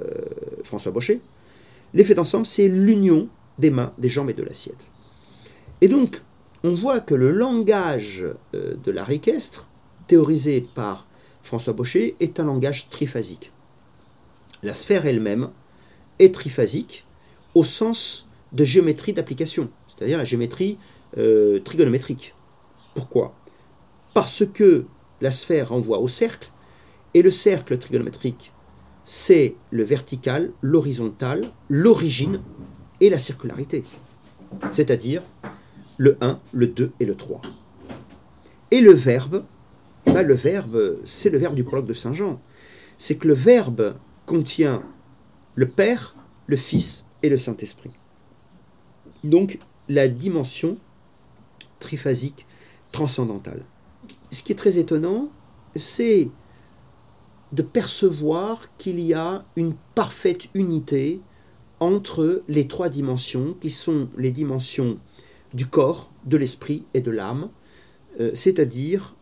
François 0.63 0.93
Baucher. 0.93 1.19
L'effet 1.95 2.13
d'ensemble, 2.13 2.45
c'est 2.45 2.67
l'union 2.67 3.27
des 3.57 3.71
mains, 3.71 3.91
des 3.97 4.09
jambes 4.09 4.29
et 4.29 4.33
de 4.33 4.43
l'assiette. 4.43 4.91
Et 5.81 5.87
donc, 5.87 6.21
on 6.63 6.73
voit 6.73 6.99
que 6.99 7.15
le 7.15 7.31
langage 7.31 8.25
euh, 8.53 8.75
de 8.85 8.91
l'art 8.91 9.09
équestre 9.09 9.67
théorisé 10.07 10.67
par 10.75 11.07
François 11.43 11.73
Baucher, 11.73 12.15
est 12.19 12.39
un 12.39 12.45
langage 12.45 12.89
triphasique. 12.89 13.51
La 14.63 14.73
sphère 14.73 15.05
elle-même 15.05 15.51
est 16.19 16.33
triphasique 16.33 17.03
au 17.53 17.63
sens 17.63 18.27
de 18.51 18.63
géométrie 18.63 19.13
d'application, 19.13 19.69
c'est-à-dire 19.87 20.17
la 20.17 20.23
géométrie 20.23 20.77
euh, 21.17 21.59
trigonométrique. 21.59 22.33
Pourquoi? 22.93 23.35
Parce 24.13 24.43
que 24.45 24.85
la 25.21 25.31
sphère 25.31 25.69
renvoie 25.69 25.99
au 25.99 26.07
cercle, 26.07 26.51
et 27.13 27.21
le 27.21 27.31
cercle 27.31 27.77
trigonométrique, 27.77 28.51
c'est 29.05 29.55
le 29.69 29.83
vertical, 29.83 30.51
l'horizontal, 30.61 31.51
l'origine 31.69 32.41
et 32.99 33.09
la 33.09 33.19
circularité, 33.19 33.83
c'est-à-dire 34.71 35.21
le 35.97 36.17
1, 36.21 36.39
le 36.51 36.67
2 36.67 36.91
et 36.99 37.05
le 37.05 37.15
3. 37.15 37.41
Et 38.71 38.81
le 38.81 38.93
verbe, 38.93 39.45
le 40.07 40.33
verbe, 40.33 40.99
c'est 41.05 41.29
le 41.29 41.37
verbe 41.37 41.55
du 41.55 41.63
prologue 41.63 41.85
de 41.85 41.93
Saint 41.93 42.13
Jean. 42.13 42.41
C'est 42.97 43.15
que 43.15 43.27
le 43.27 43.33
verbe 43.33 43.95
contient 44.25 44.83
le 45.53 45.67
Père, 45.67 46.15
le 46.47 46.57
Fils 46.57 47.07
et 47.21 47.29
le 47.29 47.37
Saint-Esprit. 47.37 47.91
Donc 49.23 49.59
la 49.87 50.07
dimension 50.07 50.77
triphasique 51.79 52.45
transcendantale. 52.91 53.65
Ce 54.31 54.41
qui 54.41 54.51
est 54.51 54.55
très 54.55 54.77
étonnant, 54.77 55.29
c'est 55.75 56.29
de 57.55 57.61
percevoir 57.61 58.75
qu'il 58.77 58.99
y 58.99 59.13
a 59.13 59.45
une 59.55 59.75
parfaite 59.95 60.49
unité 60.53 61.21
entre 61.79 62.43
les 62.49 62.67
trois 62.67 62.89
dimensions 62.89 63.55
qui 63.61 63.69
sont 63.69 64.09
les 64.17 64.31
dimensions 64.31 64.99
du 65.53 65.65
corps, 65.65 66.11
de 66.25 66.35
l'esprit 66.35 66.83
et 66.93 66.99
de 66.99 67.11
l'âme, 67.11 67.49
euh, 68.19 68.31
c'est-à-dire 68.33 69.15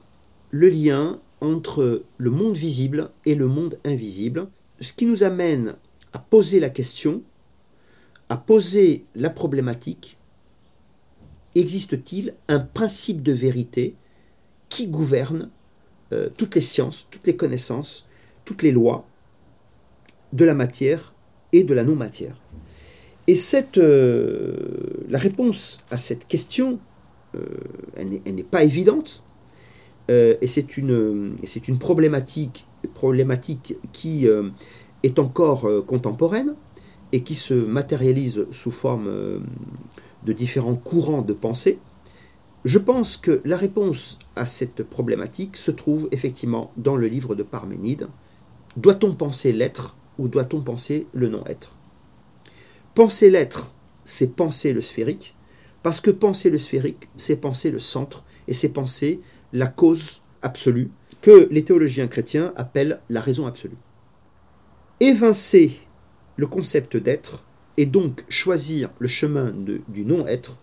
le 0.50 0.70
lien 0.70 1.20
entre 1.42 2.04
le 2.18 2.30
monde 2.32 2.56
visible 2.56 3.12
et 3.26 3.36
le 3.36 3.48
monde 3.48 3.78
invisible, 3.86 4.48
ce 4.80 4.94
qui 4.94 5.06
nous 5.06 5.24
amène 5.24 5.76
à 6.12 6.18
poser 6.18 6.60
la 6.60 6.72
question, 6.72 7.22
à 8.30 8.38
poser 8.38 9.06
la 9.14 9.30
problématique, 9.30 10.18
existe-t-il 11.54 12.34
un 12.48 12.60
principe 12.60 13.22
de 13.22 13.32
vérité 13.32 13.96
qui 14.70 14.88
gouverne 14.88 15.52
euh, 16.12 16.30
toutes 16.36 16.56
les 16.56 16.62
sciences, 16.62 17.08
toutes 17.12 17.28
les 17.28 17.36
connaissances, 17.36 18.08
toutes 18.46 18.64
les 18.64 18.72
lois 18.72 19.06
de 20.32 20.46
la 20.46 20.54
matière 20.54 21.14
et 21.52 21.64
de 21.64 21.74
la 21.74 21.84
non-matière 21.84 22.36
Et 23.28 23.36
cette, 23.36 23.78
euh, 23.78 25.06
la 25.10 25.20
réponse 25.20 25.86
à 25.92 25.98
cette 25.98 26.28
question, 26.28 26.80
euh, 27.36 27.46
elle 27.96 28.10
n'est 28.10 28.44
pas 28.44 28.64
évidente, 28.64 29.24
et 30.10 30.48
c'est 30.48 30.78
une, 30.78 31.38
problématique 31.80 32.66
qui 33.94 34.28
est 35.02 35.18
encore 35.18 35.86
contemporaine 35.88 36.56
et 37.14 37.22
qui 37.22 37.36
se 37.36 37.54
matérialise 37.54 38.46
sous 38.52 38.72
forme 38.72 39.42
de 40.26 40.34
différents 40.34 40.76
courants 40.76 41.22
de 41.22 41.32
pensée, 41.32 41.80
je 42.66 42.80
pense 42.80 43.18
que 43.18 43.42
la 43.44 43.58
réponse 43.58 44.18
à 44.36 44.46
cette 44.46 44.84
problématique 44.84 45.58
se 45.58 45.72
trouve 45.72 46.08
effectivement 46.12 46.72
dans 46.78 46.96
le 46.96 47.08
livre 47.08 47.36
de 47.36 47.44
Parménide. 47.44 48.08
Doit-on 48.78 49.14
penser 49.14 49.54
l'être 49.54 49.96
ou 50.18 50.28
doit-on 50.28 50.62
penser 50.62 51.08
le 51.14 51.28
non-être? 51.28 51.76
Penser 52.96 53.30
l'être, 53.30 53.74
c'est 54.04 54.36
penser 54.36 54.74
le 54.74 54.82
sphérique, 54.82 55.36
parce 55.82 56.02
que 56.02 56.12
penser 56.12 56.50
le 56.50 56.58
sphérique, 56.58 57.10
c'est 57.18 57.36
penser 57.36 57.72
le 57.72 57.80
centre, 57.80 58.24
et 58.48 58.54
c'est 58.54 58.70
penser 58.70 59.22
la 59.52 59.68
cause 59.68 60.22
absolue, 60.42 60.92
que 61.22 61.48
les 61.52 61.64
théologiens 61.64 62.08
chrétiens 62.08 62.54
appellent 62.56 63.02
la 63.10 63.22
raison 63.22 63.48
absolue. 63.48 63.78
Évincer 65.00 65.80
le 66.38 66.48
concept 66.48 66.98
d'être, 66.98 67.44
et 67.78 67.86
donc 67.86 68.24
choisir 68.30 68.90
le 69.00 69.08
chemin 69.08 69.54
du 69.88 70.06
non-être, 70.06 70.58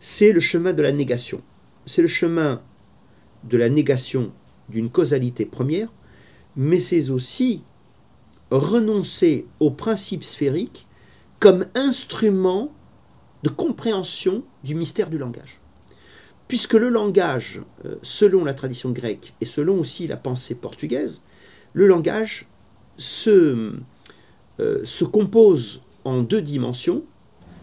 c'est 0.00 0.32
le 0.32 0.40
chemin 0.40 0.72
de 0.72 0.82
la 0.82 0.92
négation. 0.92 1.42
C'est 1.86 2.02
le 2.02 2.08
chemin 2.08 2.62
de 3.44 3.56
la 3.56 3.68
négation 3.68 4.32
d'une 4.68 4.90
causalité 4.90 5.44
première, 5.44 5.92
mais 6.58 6.80
c'est 6.80 7.10
aussi 7.10 7.62
renoncer 8.50 9.46
au 9.60 9.70
principe 9.70 10.24
sphérique 10.24 10.88
comme 11.38 11.66
instrument 11.76 12.74
de 13.44 13.48
compréhension 13.48 14.42
du 14.64 14.74
mystère 14.74 15.08
du 15.08 15.18
langage. 15.18 15.60
Puisque 16.48 16.74
le 16.74 16.88
langage, 16.88 17.62
euh, 17.84 17.94
selon 18.02 18.44
la 18.44 18.54
tradition 18.54 18.90
grecque 18.90 19.34
et 19.40 19.44
selon 19.44 19.78
aussi 19.78 20.08
la 20.08 20.16
pensée 20.16 20.56
portugaise, 20.56 21.22
le 21.74 21.86
langage 21.86 22.48
se, 22.96 23.74
euh, 24.58 24.80
se 24.82 25.04
compose 25.04 25.82
en 26.04 26.22
deux 26.22 26.42
dimensions, 26.42 27.04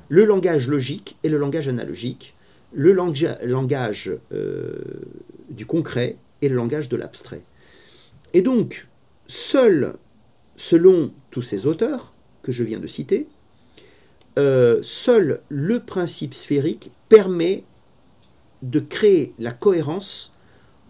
le 0.08 0.24
langage 0.24 0.70
logique 0.70 1.18
et 1.24 1.30
le 1.30 1.38
langage 1.38 1.68
analogique, 1.68 2.38
le 2.72 2.94
langage 2.94 4.16
euh, 4.32 4.76
du 5.50 5.66
concret 5.66 6.16
et 6.42 6.48
le 6.48 6.56
langage 6.56 6.88
de 6.88 6.96
l'abstrait. 6.96 7.42
Et 8.36 8.42
donc, 8.42 8.90
seul, 9.28 9.96
selon 10.58 11.14
tous 11.32 11.42
ces 11.42 11.68
auteurs 11.68 12.14
que 12.44 12.52
je 12.52 12.66
viens 12.66 12.82
de 12.82 12.86
citer, 12.86 13.30
euh, 14.38 14.80
seul 14.82 15.42
le 15.48 15.80
principe 15.80 16.34
sphérique 16.34 16.92
permet 17.08 17.64
de 18.62 18.82
créer 18.82 19.34
la 19.40 19.54
cohérence 19.54 20.36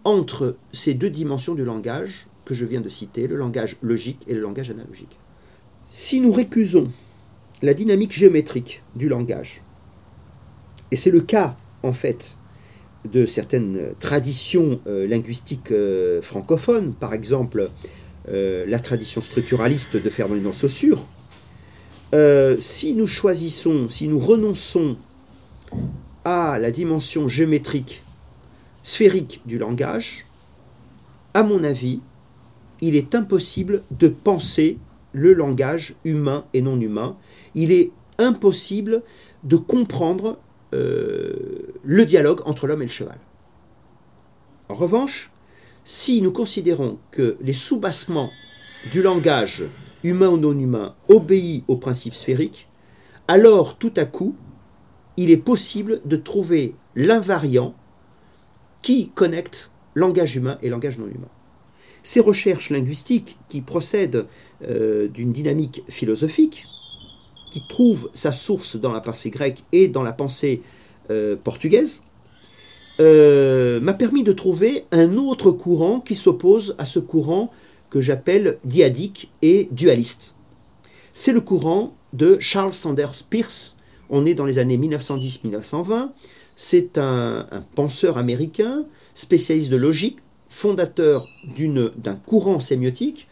entre 0.02 0.56
ces 0.72 0.94
deux 0.94 1.08
dimensions 1.08 1.54
du 1.54 1.64
langage 1.64 2.26
que 2.44 2.52
je 2.52 2.66
viens 2.66 2.80
de 2.80 2.88
citer, 2.88 3.28
le 3.28 3.36
langage 3.36 3.76
logique 3.80 4.24
et 4.26 4.34
le 4.34 4.40
langage 4.40 4.72
analogique. 4.72 5.16
Si 5.86 6.20
nous 6.20 6.32
récusons 6.32 6.88
la 7.62 7.74
dynamique 7.74 8.12
géométrique 8.12 8.82
du 8.96 9.08
langage. 9.08 9.62
Et 10.90 10.96
c'est 10.96 11.12
le 11.12 11.20
cas, 11.20 11.56
en 11.84 11.92
fait, 11.92 12.38
de 13.10 13.26
certaines 13.26 13.94
traditions 13.98 14.80
euh, 14.86 15.06
linguistiques 15.06 15.72
euh, 15.72 16.20
francophones, 16.22 16.92
par 16.92 17.14
exemple 17.14 17.70
euh, 18.28 18.64
la 18.66 18.78
tradition 18.78 19.20
structuraliste 19.20 19.96
de 19.96 20.10
Ferdinand 20.10 20.52
Saussure. 20.52 21.06
si 22.58 22.94
nous 22.94 23.06
choisissons, 23.06 23.88
si 23.88 24.08
nous 24.08 24.18
renonçons 24.18 24.96
à 26.24 26.58
la 26.58 26.70
dimension 26.70 27.28
géométrique 27.28 28.02
sphérique 28.82 29.42
du 29.46 29.58
langage, 29.58 30.26
à 31.34 31.42
mon 31.42 31.62
avis, 31.62 32.00
il 32.80 32.96
est 32.96 33.14
impossible 33.14 33.82
de 33.90 34.08
penser 34.08 34.78
le 35.12 35.32
langage 35.32 35.94
humain 36.04 36.44
et 36.54 36.62
non 36.62 36.80
humain. 36.80 37.16
Il 37.54 37.72
est 37.72 37.90
impossible 38.18 39.02
de 39.44 39.56
comprendre 39.56 40.38
euh, 40.74 41.65
le 41.86 42.04
dialogue 42.04 42.42
entre 42.44 42.66
l'homme 42.66 42.82
et 42.82 42.86
le 42.86 42.90
cheval. 42.90 43.18
En 44.68 44.74
revanche, 44.74 45.32
si 45.84 46.20
nous 46.20 46.32
considérons 46.32 46.98
que 47.12 47.36
les 47.40 47.52
soubassements 47.52 48.30
du 48.90 49.02
langage 49.02 49.64
humain 50.02 50.28
ou 50.28 50.36
non 50.36 50.58
humain 50.58 50.96
obéissent 51.08 51.62
au 51.68 51.76
principe 51.76 52.14
sphérique, 52.14 52.68
alors 53.28 53.78
tout 53.78 53.92
à 53.96 54.04
coup, 54.04 54.34
il 55.16 55.30
est 55.30 55.36
possible 55.36 56.00
de 56.04 56.16
trouver 56.16 56.74
l'invariant 56.96 57.74
qui 58.82 59.10
connecte 59.10 59.70
langage 59.94 60.36
humain 60.36 60.58
et 60.62 60.68
langage 60.68 60.98
non 60.98 61.06
humain. 61.06 61.30
Ces 62.02 62.20
recherches 62.20 62.70
linguistiques 62.70 63.38
qui 63.48 63.62
procèdent 63.62 64.26
euh, 64.62 65.06
d'une 65.06 65.32
dynamique 65.32 65.82
philosophique, 65.88 66.66
qui 67.52 67.62
trouve 67.68 68.10
sa 68.12 68.32
source 68.32 68.76
dans 68.76 68.92
la 68.92 69.00
pensée 69.00 69.30
grecque 69.30 69.62
et 69.70 69.86
dans 69.86 70.02
la 70.02 70.12
pensée 70.12 70.62
euh, 71.10 71.36
portugaise, 71.36 72.02
euh, 72.98 73.78
m'a 73.80 73.94
permis 73.94 74.22
de 74.22 74.32
trouver 74.32 74.84
un 74.90 75.16
autre 75.16 75.50
courant 75.50 76.00
qui 76.00 76.14
s'oppose 76.14 76.74
à 76.78 76.84
ce 76.84 76.98
courant 76.98 77.50
que 77.90 78.00
j'appelle 78.00 78.58
diadique 78.64 79.30
et 79.42 79.68
dualiste. 79.70 80.34
C'est 81.12 81.32
le 81.32 81.40
courant 81.40 81.94
de 82.12 82.38
Charles 82.40 82.74
Sanders 82.74 83.24
Peirce. 83.28 83.76
On 84.08 84.24
est 84.24 84.34
dans 84.34 84.46
les 84.46 84.58
années 84.58 84.78
1910-1920. 84.78 86.08
C'est 86.56 86.96
un, 86.96 87.46
penseur 87.74 88.16
américain, 88.16 88.86
spécialiste 89.14 89.70
de 89.70 89.76
logique, 89.76 90.18
fondateur 90.50 91.28
d'un 91.54 92.16
courant 92.16 92.60
sémiotique. 92.60 93.28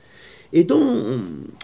Et 0.53 0.65
dans, 0.65 1.19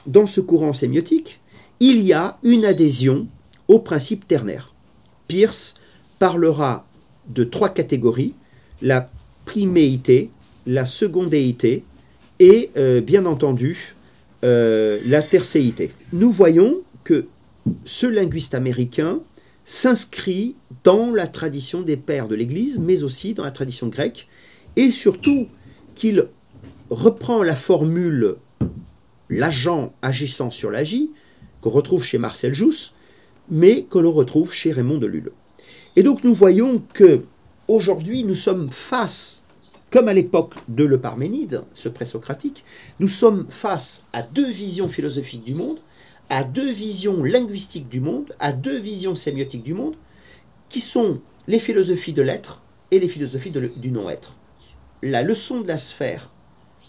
dans 0.07 0.27
ce 0.27 0.41
courant 0.41 0.73
sémiotique, 0.73 1.41
il 1.81 2.03
y 2.03 2.13
a 2.13 2.39
une 2.43 2.65
adhésion 2.65 3.27
au 3.69 3.79
principe 3.79 4.27
ternaire. 4.27 4.75
Peirce 5.29 5.75
parlera 6.21 6.87
de 7.29 7.43
trois 7.43 7.71
catégories, 7.71 8.35
la 8.83 9.11
priméité, 9.47 10.31
la 10.67 10.87
secondéité 10.87 11.83
et 12.39 12.71
euh, 12.77 13.01
bien 13.01 13.27
entendu 13.27 13.97
euh, 14.45 15.01
la 15.07 15.23
tercéité. 15.23 15.91
Nous 16.13 16.31
voyons 16.31 16.83
que 17.03 17.27
ce 17.85 18.07
linguiste 18.07 18.55
américain 18.55 19.21
s'inscrit 19.65 20.57
dans 20.85 21.11
la 21.11 21.27
tradition 21.27 21.81
des 21.81 21.97
pères 21.97 22.29
de 22.29 22.35
l'Église, 22.35 22.79
mais 22.79 23.03
aussi 23.03 23.35
dans 23.35 23.45
la 23.45 23.51
tradition 23.51 23.89
grecque, 23.89 24.29
et 24.77 24.91
surtout 24.91 25.49
qu'il 25.95 26.27
reprend 26.91 27.43
la 27.43 27.57
formule 27.57 28.37
l'agent 29.31 29.95
agissant 30.03 30.51
sur 30.51 30.71
l'agi, 30.71 31.11
qu'on 31.63 31.71
retrouve 31.71 32.05
chez 32.05 32.19
Marcel 32.19 32.53
Jousse, 32.53 32.95
mais 33.51 33.85
que 33.85 33.99
l'on 33.99 34.13
retrouve 34.13 34.53
chez 34.53 34.73
Raymond 34.73 34.99
de 34.99 35.07
Lille. 35.07 35.31
Et 35.97 36.03
donc 36.03 36.23
nous 36.23 36.35
voyons 36.35 36.83
que 36.93 37.25
aujourd'hui 37.67 38.23
nous 38.23 38.37
sommes 38.37 38.71
face, 38.71 39.71
comme 39.91 40.07
à 40.07 40.13
l'époque 40.13 40.55
de 40.69 40.85
le 40.85 41.01
Parménide, 41.01 41.63
ce 41.73 41.89
présocratique, 41.89 42.65
nous 43.01 43.09
sommes 43.09 43.49
face 43.51 44.07
à 44.13 44.23
deux 44.23 44.49
visions 44.49 44.89
philosophiques 44.89 45.45
du 45.45 45.55
monde, 45.55 45.81
à 46.29 46.45
deux 46.45 46.71
visions 46.71 47.25
linguistiques 47.25 47.89
du 47.89 48.01
monde, 48.01 48.35
à 48.39 48.53
deux 48.53 48.79
visions 48.79 49.17
sémiotiques 49.17 49.65
du 49.65 49.75
monde, 49.75 49.97
qui 50.69 50.81
sont 50.81 51.21
les 51.49 51.59
philosophies 51.59 52.13
de 52.13 52.23
l'être 52.23 52.63
et 52.93 53.01
les 53.01 53.09
philosophies 53.09 53.51
du 53.51 53.91
non-être. 53.91 54.37
La 55.03 55.23
leçon 55.23 55.61
de 55.61 55.67
la 55.67 55.79
sphère 55.79 56.31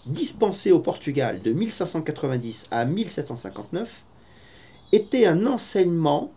dispensée 0.06 0.70
au 0.70 0.78
Portugal 0.78 1.42
de 1.42 1.52
1590 1.52 2.68
à 2.70 2.84
1759 2.84 4.04
était 4.92 5.26
un 5.26 5.46
enseignement 5.46 6.32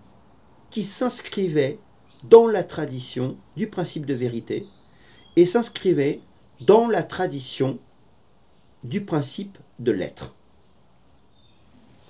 qui 0.71 0.83
s'inscrivait 0.83 1.79
dans 2.29 2.47
la 2.47 2.63
tradition 2.63 3.37
du 3.55 3.67
principe 3.67 4.05
de 4.05 4.13
vérité 4.13 4.65
et 5.35 5.45
s'inscrivait 5.45 6.21
dans 6.61 6.87
la 6.87 7.03
tradition 7.03 7.79
du 8.83 9.01
principe 9.01 9.57
de 9.79 9.91
l'être. 9.91 10.35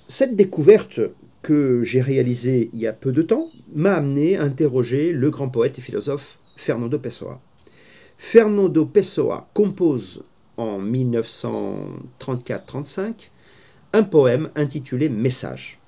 Cette 0.08 0.36
découverte 0.36 1.00
que 1.42 1.82
j'ai 1.82 2.00
réalisée 2.00 2.70
il 2.72 2.80
y 2.80 2.86
a 2.86 2.92
peu 2.92 3.12
de 3.12 3.22
temps 3.22 3.50
m'a 3.72 3.94
amené 3.94 4.36
à 4.36 4.42
interroger 4.42 5.12
le 5.12 5.30
grand 5.30 5.48
poète 5.48 5.78
et 5.78 5.82
philosophe 5.82 6.38
Fernando 6.56 6.98
Pessoa. 6.98 7.40
Fernando 8.18 8.86
Pessoa 8.86 9.48
compose 9.52 10.24
en 10.56 10.80
1934-35 10.80 13.30
un 13.92 14.02
poème 14.02 14.50
intitulé 14.54 15.08
Message. 15.08 15.80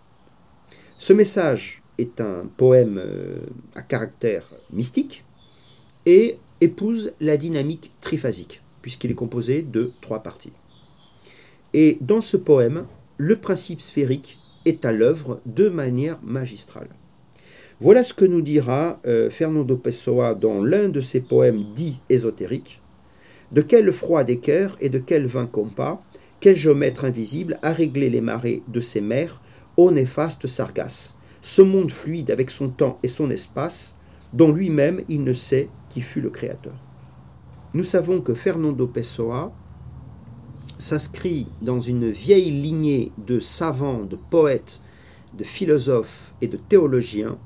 Ce 0.99 1.13
message 1.13 1.78
est 1.99 2.21
un 2.21 2.49
poème 2.57 2.99
euh, 2.99 3.41
à 3.75 3.83
caractère 3.83 4.45
mystique 4.73 5.25
et 6.07 6.39
épouse 6.61 7.13
la 7.21 7.37
dynamique 7.37 7.93
triphasique, 8.01 8.63
puisqu'il 8.83 9.11
est 9.11 9.15
composé 9.15 9.63
de 9.63 9.93
trois 10.01 10.23
parties. 10.23 10.53
Et 11.75 11.99
dans 12.01 12.21
ce 12.21 12.37
poème, 12.37 12.87
le 13.19 13.37
principe 13.37 13.83
sphérique 13.83 14.39
est 14.65 14.85
à 14.85 14.93
l'œuvre 14.93 15.41
de 15.45 15.69
manière 15.69 16.19
magistrale. 16.23 16.89
Voilà 17.81 18.03
ce 18.03 18.15
que 18.15 18.25
nous 18.25 18.43
dira 18.43 19.01
euh, 19.07 19.31
Fernando 19.31 19.77
Pessoa 19.77 20.35
dans 20.35 20.63
l'un 20.65 20.89
de 20.89 21.01
ses 21.01 21.21
poèmes 21.21 21.65
dits 21.75 22.01
ésotériques. 22.09 22.81
De 23.53 23.63
quel 23.63 23.93
froid 23.93 24.25
d'équerre 24.25 24.77
et 24.81 24.89
de 24.89 24.99
quel 24.99 25.27
vin 25.27 25.47
compas, 25.47 26.03
quel 26.41 26.57
géomètre 26.57 27.05
invisible 27.05 27.59
a 27.63 27.73
réglé 27.73 28.11
les 28.11 28.21
marées 28.21 28.63
de 28.69 28.81
ces 28.81 29.01
mers, 29.01 29.41
ô 29.77 29.91
néfaste 29.91 30.47
Sargasse, 30.47 31.18
ce 31.41 31.63
monde 31.63 31.91
fluide 31.91 32.31
avec 32.31 32.51
son 32.51 32.69
temps 32.69 32.99
et 33.03 33.09
son 33.09 33.31
espace, 33.31 33.97
dont 34.33 34.53
lui-même 34.53 35.03
il 35.09 35.25
ne 35.25 35.33
sait 35.33 35.69
qui 35.89 36.01
fut 36.01 36.21
le 36.21 36.31
créateur. 36.31 36.75
Nous 37.75 37.85
savons 37.85 38.21
que 38.21 38.35
Fernando 38.35 38.87
Pessoa 38.87 39.53
s'inscrit 40.79 41.49
dans 41.61 41.81
une 41.81 42.11
vieille 42.11 42.51
lignée 42.51 43.13
de 43.19 43.41
savants, 43.41 44.05
de 44.05 44.17
poètes, 44.17 44.81
de 45.37 45.45
philosophes 45.45 46.33
et 46.41 46.49
de 46.49 46.57
théologiens 46.57 47.39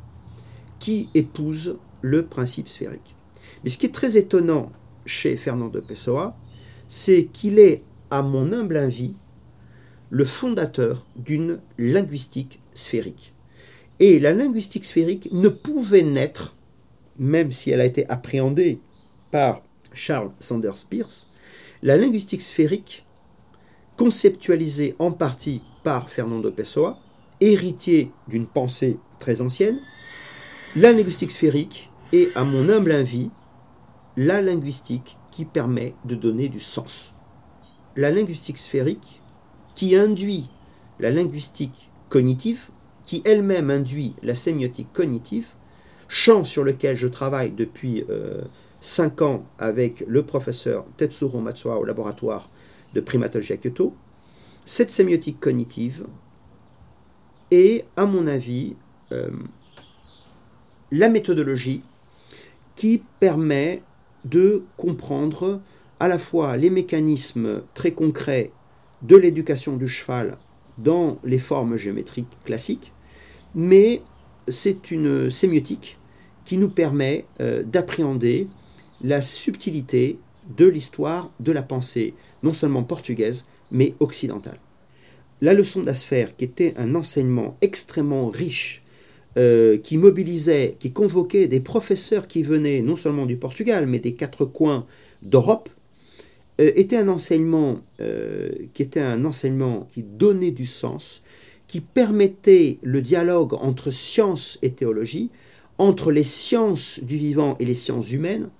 qui 0.78 1.08
épousent 1.14 1.76
le 2.02 2.26
principe 2.26 2.68
sphérique. 2.68 3.16
Mais 3.62 3.70
ce 3.70 3.78
qui 3.78 3.86
est 3.86 3.94
très 3.94 4.16
étonnant 4.16 4.72
chez 5.06 5.36
Fernando 5.36 5.80
Pessoa, 5.80 6.36
c'est 6.88 7.26
qu'il 7.32 7.58
est, 7.58 7.82
à 8.10 8.22
mon 8.22 8.52
humble 8.52 8.76
avis, 8.76 9.14
le 10.10 10.24
fondateur 10.24 11.06
d'une 11.16 11.60
linguistique 11.78 12.60
sphérique. 12.74 13.31
Et 14.02 14.18
la 14.18 14.32
linguistique 14.32 14.84
sphérique 14.84 15.28
ne 15.30 15.48
pouvait 15.48 16.02
naître, 16.02 16.56
même 17.20 17.52
si 17.52 17.70
elle 17.70 17.80
a 17.80 17.84
été 17.84 18.04
appréhendée 18.10 18.80
par 19.30 19.62
Charles 19.94 20.32
Sanders 20.40 20.84
Peirce, 20.90 21.28
la 21.84 21.96
linguistique 21.96 22.42
sphérique, 22.42 23.06
conceptualisée 23.96 24.96
en 24.98 25.12
partie 25.12 25.62
par 25.84 26.10
Fernando 26.10 26.50
Pessoa, 26.50 26.98
héritier 27.40 28.10
d'une 28.26 28.48
pensée 28.48 28.98
très 29.20 29.40
ancienne, 29.40 29.78
la 30.74 30.90
linguistique 30.90 31.30
sphérique 31.30 31.88
est, 32.12 32.36
à 32.36 32.42
mon 32.42 32.68
humble 32.70 32.90
avis, 32.90 33.30
la 34.16 34.42
linguistique 34.42 35.16
qui 35.30 35.44
permet 35.44 35.94
de 36.04 36.16
donner 36.16 36.48
du 36.48 36.58
sens. 36.58 37.14
La 37.94 38.10
linguistique 38.10 38.58
sphérique 38.58 39.22
qui 39.76 39.94
induit 39.94 40.50
la 40.98 41.10
linguistique 41.10 41.88
cognitive, 42.08 42.68
qui 43.12 43.20
elle-même 43.26 43.68
induit 43.68 44.14
la 44.22 44.34
sémiotique 44.34 44.90
cognitive, 44.94 45.46
champ 46.08 46.44
sur 46.44 46.64
lequel 46.64 46.96
je 46.96 47.06
travaille 47.06 47.50
depuis 47.50 48.06
euh, 48.08 48.40
cinq 48.80 49.20
ans 49.20 49.44
avec 49.58 50.02
le 50.08 50.22
professeur 50.22 50.86
Tetsuro 50.96 51.42
Matsuo 51.42 51.74
au 51.74 51.84
laboratoire 51.84 52.48
de 52.94 53.02
primatologie 53.02 53.52
à 53.52 53.58
Kyoto, 53.58 53.94
cette 54.64 54.90
sémiotique 54.90 55.40
cognitive 55.40 56.06
est, 57.50 57.84
à 57.98 58.06
mon 58.06 58.26
avis, 58.26 58.76
euh, 59.12 59.28
la 60.90 61.10
méthodologie 61.10 61.82
qui 62.76 63.02
permet 63.20 63.82
de 64.24 64.64
comprendre 64.78 65.60
à 66.00 66.08
la 66.08 66.16
fois 66.16 66.56
les 66.56 66.70
mécanismes 66.70 67.60
très 67.74 67.92
concrets 67.92 68.52
de 69.02 69.16
l'éducation 69.16 69.76
du 69.76 69.86
cheval 69.86 70.38
dans 70.78 71.18
les 71.24 71.38
formes 71.38 71.76
géométriques 71.76 72.38
classiques, 72.46 72.94
mais 73.54 74.02
c'est 74.48 74.90
une 74.90 75.30
sémiotique 75.30 75.98
qui 76.44 76.56
nous 76.56 76.68
permet 76.68 77.24
euh, 77.40 77.62
d'appréhender 77.62 78.48
la 79.02 79.20
subtilité 79.20 80.18
de 80.56 80.66
l'histoire 80.66 81.30
de 81.40 81.52
la 81.52 81.62
pensée, 81.62 82.14
non 82.42 82.52
seulement 82.52 82.82
portugaise, 82.82 83.46
mais 83.70 83.94
occidentale. 84.00 84.58
La 85.40 85.54
leçon 85.54 85.82
d'Asfer, 85.82 86.26
qui 86.36 86.44
était 86.44 86.74
un 86.76 86.94
enseignement 86.94 87.56
extrêmement 87.60 88.28
riche, 88.28 88.82
euh, 89.38 89.78
qui 89.78 89.96
mobilisait, 89.96 90.76
qui 90.78 90.92
convoquait 90.92 91.48
des 91.48 91.60
professeurs 91.60 92.28
qui 92.28 92.42
venaient 92.42 92.82
non 92.82 92.96
seulement 92.96 93.24
du 93.24 93.36
Portugal, 93.36 93.86
mais 93.86 93.98
des 93.98 94.12
quatre 94.12 94.44
coins 94.44 94.86
d'Europe, 95.22 95.68
euh, 96.60 96.70
était 96.74 96.96
un 96.96 97.08
enseignement 97.08 97.80
qui 98.74 98.82
était 98.82 99.00
un 99.00 99.24
enseignement 99.24 99.88
qui 99.94 100.02
donnait 100.02 100.50
du 100.50 100.66
sens, 100.66 101.22
qui 101.72 101.80
permettait 101.80 102.78
le 102.82 103.00
dialogue 103.00 103.54
entre 103.54 103.90
science 103.90 104.58
et 104.60 104.72
théologie, 104.72 105.30
entre 105.78 106.12
les 106.12 106.22
sciences 106.22 107.00
du 107.02 107.16
vivant 107.16 107.56
et 107.60 107.64
les 107.64 107.74
sciences 107.74 108.12
humaines, 108.12 108.50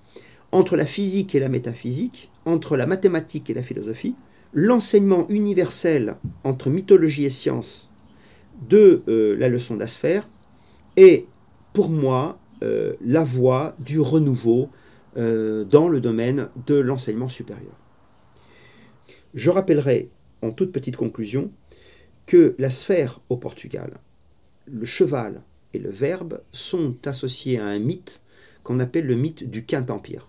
entre 0.50 0.78
la 0.78 0.86
physique 0.86 1.34
et 1.34 1.38
la 1.38 1.50
métaphysique, 1.50 2.30
entre 2.46 2.74
la 2.74 2.86
mathématique 2.86 3.50
et 3.50 3.52
la 3.54 3.62
philosophie, 3.62 4.14
l'enseignement 4.54 5.28
universel 5.28 6.16
entre 6.42 6.70
mythologie 6.70 7.26
et 7.26 7.28
science 7.28 7.90
de 8.66 9.02
euh, 9.08 9.36
la 9.36 9.50
leçon 9.50 9.76
d'Asphère 9.76 10.26
est 10.96 11.26
pour 11.74 11.90
moi 11.90 12.38
la 13.04 13.24
voie 13.24 13.74
du 13.80 13.98
renouveau 13.98 14.70
dans 15.16 15.88
le 15.88 16.00
domaine 16.00 16.48
de 16.68 16.76
l'enseignement 16.76 17.28
supérieur. 17.28 17.74
Je 19.34 19.50
rappellerai 19.50 20.10
en 20.42 20.52
toute 20.52 20.70
petite 20.70 20.96
conclusion 20.96 21.50
que 22.26 22.54
la 22.58 22.70
sphère 22.70 23.20
au 23.28 23.36
Portugal, 23.36 23.94
le 24.66 24.84
cheval 24.84 25.42
et 25.74 25.78
le 25.78 25.90
verbe 25.90 26.40
sont 26.52 26.94
associés 27.06 27.58
à 27.58 27.66
un 27.66 27.78
mythe 27.78 28.20
qu'on 28.62 28.78
appelle 28.78 29.06
le 29.06 29.14
mythe 29.14 29.48
du 29.48 29.64
Quint 29.64 29.86
Empire. 29.88 30.28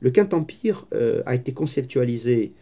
Le 0.00 0.10
Quint 0.10 0.28
Empire 0.32 0.86
euh, 0.94 1.22
a 1.26 1.34
été 1.34 1.52
conceptualisé 1.52 2.52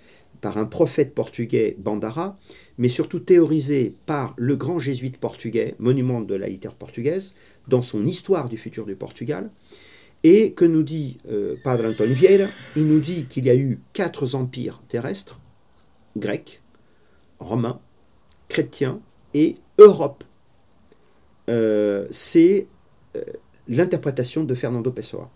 par 0.40 0.58
un 0.58 0.66
prophète 0.66 1.14
portugais, 1.14 1.76
Bandara, 1.78 2.38
mais 2.78 2.88
surtout 2.88 3.20
théorisé 3.20 3.94
par 4.06 4.34
le 4.36 4.56
grand 4.56 4.78
jésuite 4.78 5.18
portugais, 5.18 5.74
monument 5.78 6.20
de 6.20 6.34
la 6.34 6.48
littérature 6.48 6.78
portugaise, 6.78 7.34
dans 7.66 7.82
son 7.82 8.04
Histoire 8.04 8.48
du 8.48 8.58
futur 8.58 8.84
du 8.84 8.94
Portugal. 8.94 9.50
Et 10.22 10.52
que 10.52 10.64
nous 10.64 10.82
dit 10.82 11.18
euh, 11.30 11.56
Padre 11.64 11.86
Antonio 11.86 12.14
Vieira? 12.14 12.48
Il 12.76 12.86
nous 12.86 13.00
dit 13.00 13.26
qu'il 13.26 13.44
y 13.44 13.50
a 13.50 13.56
eu 13.56 13.80
quatre 13.92 14.34
empires 14.34 14.82
terrestres, 14.88 15.40
grec, 16.16 16.62
romain, 17.38 17.80
chrétien 18.54 19.00
et 19.34 19.56
Europe. 19.78 20.22
Euh, 21.50 22.06
c'est 22.10 22.68
euh, 23.16 23.22
l'interprétation 23.66 24.44
de 24.44 24.54
Fernando 24.54 24.92
Pessoa. 24.92 25.28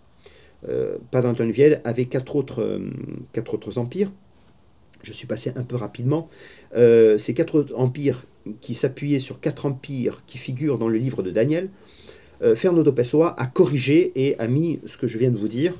Euh, 0.69 0.97
Padre 1.11 1.27
Antonio 1.27 1.51
Viel 1.51 1.81
avait 1.83 2.05
quatre 2.05 2.37
autres, 2.37 2.61
euh, 2.63 3.77
empires. 3.77 4.09
Je 5.03 5.11
suis 5.11 5.27
passé 5.27 5.51
un 5.57 5.63
peu 5.63 5.75
rapidement. 5.75 6.29
ces 6.73 7.33
quatre 7.33 7.67
empires 7.75 8.23
qui 8.61 8.73
s'appuyaient 8.73 9.19
sur 9.19 9.39
quatre 9.39 9.65
empires 9.65 10.23
qui 10.25 10.37
figurent 10.37 10.77
dans 10.77 10.89
le 10.89 10.97
livre 10.97 11.23
de 11.23 11.31
Daniel, 11.31 11.69
Fernando 12.55 12.91
Pessoa 12.91 13.33
a 13.39 13.45
corrigé 13.45 14.11
et 14.15 14.37
a 14.39 14.47
mis 14.47 14.81
ce 14.85 14.97
que 14.97 15.07
je 15.07 15.17
viens 15.17 15.31
de 15.31 15.37
vous 15.37 15.47
dire, 15.47 15.73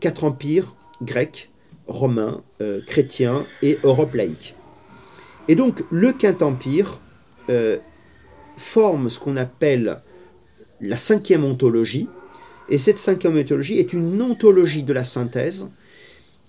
quatre 0.00 0.24
empires 0.24 0.74
grecs, 1.00 1.48
romain, 1.86 2.42
euh, 2.60 2.80
chrétien 2.86 3.46
et 3.62 3.78
Europe 3.84 4.14
laïque. 4.14 4.54
Et 5.48 5.54
donc 5.54 5.84
le 5.90 6.12
Quint 6.12 6.38
Empire 6.40 7.00
euh, 7.48 7.78
forme 8.56 9.10
ce 9.10 9.18
qu'on 9.18 9.36
appelle 9.36 10.02
la 10.80 10.96
cinquième 10.96 11.44
ontologie, 11.44 12.08
et 12.68 12.78
cette 12.78 12.98
cinquième 12.98 13.36
ontologie 13.36 13.78
est 13.78 13.92
une 13.92 14.22
ontologie 14.22 14.84
de 14.84 14.92
la 14.92 15.04
synthèse 15.04 15.68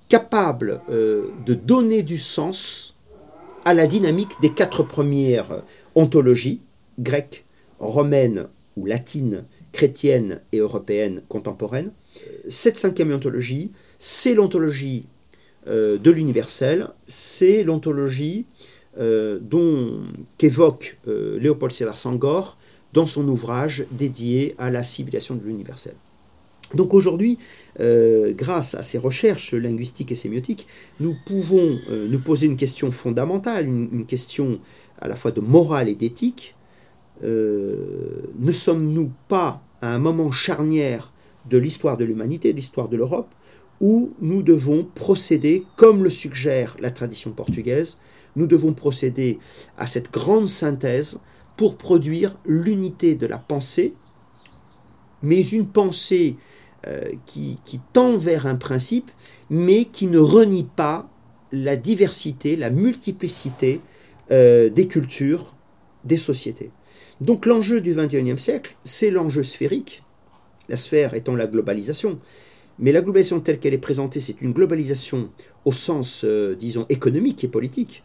capable 0.08 0.82
euh, 0.90 1.30
de 1.46 1.54
donner 1.54 2.04
du 2.04 2.18
sens 2.18 2.96
à 3.66 3.74
la 3.74 3.88
dynamique 3.88 4.32
des 4.42 4.52
quatre 4.52 4.84
premières 4.84 5.64
ontologies, 5.96 6.62
grecques, 7.00 7.46
romaines 7.80 8.48
ou 8.78 8.86
latines, 8.86 9.46
chrétiennes 9.72 10.42
et 10.52 10.58
européennes 10.58 11.22
contemporaines. 11.28 11.92
Cette 12.48 12.78
cinquième 12.78 13.12
ontologie, 13.12 13.72
c'est 14.00 14.34
l'ontologie 14.34 15.08
euh, 15.68 15.98
de 15.98 16.12
l'universel, 16.12 16.90
c'est 17.06 17.64
l'ontologie 17.64 18.46
dont 18.98 20.02
qu'évoque 20.38 20.98
euh, 21.08 21.40
Léopold 21.40 21.72
Sédar 21.74 21.98
Sangor 21.98 22.58
dans 22.94 23.06
son 23.06 23.28
ouvrage 23.28 23.86
dédié 23.92 24.56
à 24.58 24.70
la 24.70 24.84
civilisation 24.84 25.36
de 25.36 25.44
l'universel. 25.44 25.96
Donc 26.74 26.94
aujourd'hui, 26.94 27.38
euh, 27.80 28.34
grâce 28.34 28.76
à 28.76 28.84
ces 28.84 28.98
recherches 28.98 29.54
linguistiques 29.54 30.12
et 30.12 30.16
sémiotiques, 30.16 30.68
nous 31.00 31.16
pouvons 31.26 31.80
euh, 31.90 32.08
nous 32.08 32.20
poser 32.20 32.46
une 32.46 32.56
question 32.56 32.92
fondamentale, 32.92 33.66
une, 33.66 34.06
question 34.06 34.60
à 35.00 35.08
la 35.08 35.16
fois 35.16 35.32
de 35.32 35.42
morale 35.42 35.90
et 35.90 35.96
d'éthique. 35.96 36.56
Euh, 37.24 37.76
ne 38.40 38.52
sommes-nous 38.52 39.12
pas 39.28 39.62
à 39.82 39.94
un 39.94 40.00
moment 40.00 40.32
charnière 40.32 41.12
de 41.50 41.58
l'histoire 41.58 41.98
de 41.98 42.06
l'humanité, 42.06 42.52
de 42.52 42.58
l'histoire 42.58 42.88
de 42.88 42.98
l'Europe, 42.98 43.34
où 43.82 44.12
nous 44.22 44.44
devons 44.44 44.88
procéder, 44.96 45.64
comme 45.76 46.04
le 46.04 46.10
suggère 46.10 46.78
la 46.80 46.92
tradition 46.92 47.32
portugaise, 47.32 47.98
nous 48.36 48.48
devons 48.48 48.74
procéder 48.74 49.40
à 49.78 49.88
cette 49.88 50.12
grande 50.12 50.48
synthèse 50.48 51.22
pour 51.58 51.78
produire 51.78 52.38
l'unité 52.46 53.16
de 53.16 53.28
la 53.28 53.38
pensée, 53.38 53.94
mais 55.22 55.42
une 55.42 55.68
pensée 55.68 56.38
euh, 56.88 57.12
qui, 57.26 57.60
tend 57.94 58.18
vers 58.18 58.48
un 58.48 58.56
principe, 58.56 59.12
mais 59.50 59.86
qui 59.86 60.08
ne 60.08 60.18
renie 60.18 60.68
pas 60.76 61.10
la 61.52 61.76
diversité, 61.76 62.56
la 62.56 62.70
multiplicité 62.70 63.82
euh, 64.32 64.70
des 64.70 64.88
cultures, 64.88 65.56
des 66.04 66.18
sociétés. 66.18 66.72
Donc 67.20 67.46
l'enjeu 67.46 67.82
du 67.82 67.94
XXIe 67.94 68.38
siècle, 68.40 68.76
c'est 68.84 69.12
l'enjeu 69.12 69.44
sphérique, 69.44 70.04
la 70.70 70.78
sphère 70.78 71.14
étant 71.14 71.36
la 71.36 71.46
globalisation. 71.46 72.20
Mais 72.82 72.92
la 72.92 73.02
globalisation 73.02 73.40
telle 73.40 73.60
qu'elle 73.60 73.74
est 73.74 73.78
présentée, 73.78 74.20
c'est 74.20 74.42
une 74.42 74.52
globalisation 74.52 75.30
au 75.64 75.72
sens, 75.72 76.26
euh, 76.26 76.56
disons, 76.56 76.86
économique 76.90 77.44
et 77.44 77.48
politique. 77.48 78.04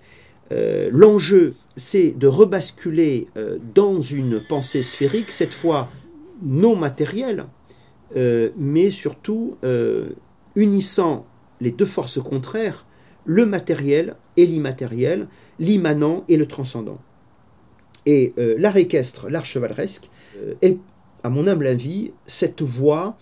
L'enjeu, 0.93 1.55
c'est 1.77 2.13
de 2.13 2.29
rebasculer 2.29 3.27
dans 3.75 4.01
une 4.01 4.41
pensée 4.41 4.83
sphérique, 4.83 5.33
cette 5.33 5.53
fois 5.53 5.91
non 6.43 6.77
matérielle, 6.77 7.47
euh, 8.17 8.51
mais 8.57 8.91
surtout 8.91 9.57
euh, 9.65 10.11
unissant 10.55 11.27
les 11.61 11.71
deux 11.71 11.87
forces 11.87 12.21
contraires, 12.21 12.87
le 13.25 13.47
matériel 13.47 14.17
et 14.37 14.47
l'immatériel, 14.47 15.29
l'immanent 15.59 16.25
et 16.29 16.37
le 16.37 16.47
transcendant. 16.47 16.99
Et 18.05 18.35
euh, 18.39 18.55
l'art 18.59 18.77
équestre, 18.77 19.29
l'art 19.29 19.45
chevaleresque, 19.45 20.11
est, 20.63 20.79
à 21.23 21.31
mon 21.31 21.47
humble 21.47 21.67
avis, 21.67 22.13
cette 22.27 22.63
voie 22.63 23.17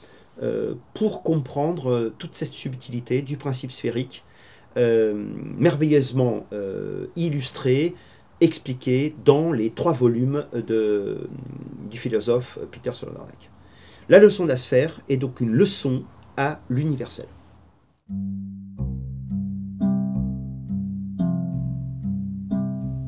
pour 0.94 1.22
comprendre 1.22 2.12
toute 2.18 2.34
cette 2.34 2.52
subtilité 2.52 3.22
du 3.22 3.36
principe 3.36 3.72
sphérique, 3.72 4.24
merveilleusement 4.76 6.46
illustrée, 7.16 7.94
expliquée 8.40 9.14
dans 9.24 9.52
les 9.52 9.70
trois 9.70 9.92
volumes 9.92 10.44
de, 10.52 11.28
du 11.90 11.98
philosophe 11.98 12.58
Peter 12.72 12.92
Solonarek. 12.92 13.50
La 14.08 14.18
leçon 14.18 14.44
de 14.44 14.48
la 14.48 14.56
sphère 14.56 15.00
est 15.08 15.16
donc 15.16 15.40
une 15.40 15.52
leçon 15.52 16.02
à 16.36 16.60
l'universel. 16.68 17.26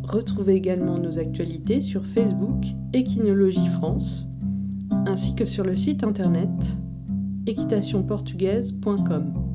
Retrouvez 0.04 0.54
également 0.54 0.96
nos 0.98 1.18
actualités 1.18 1.82
sur 1.82 2.06
Facebook 2.06 2.64
Équinologie 2.94 3.66
France, 3.76 4.28
ainsi 5.04 5.34
que 5.34 5.44
sur 5.44 5.64
le 5.64 5.76
site 5.76 6.04
internet 6.04 6.48
équitationportugaise.com. 7.46 9.45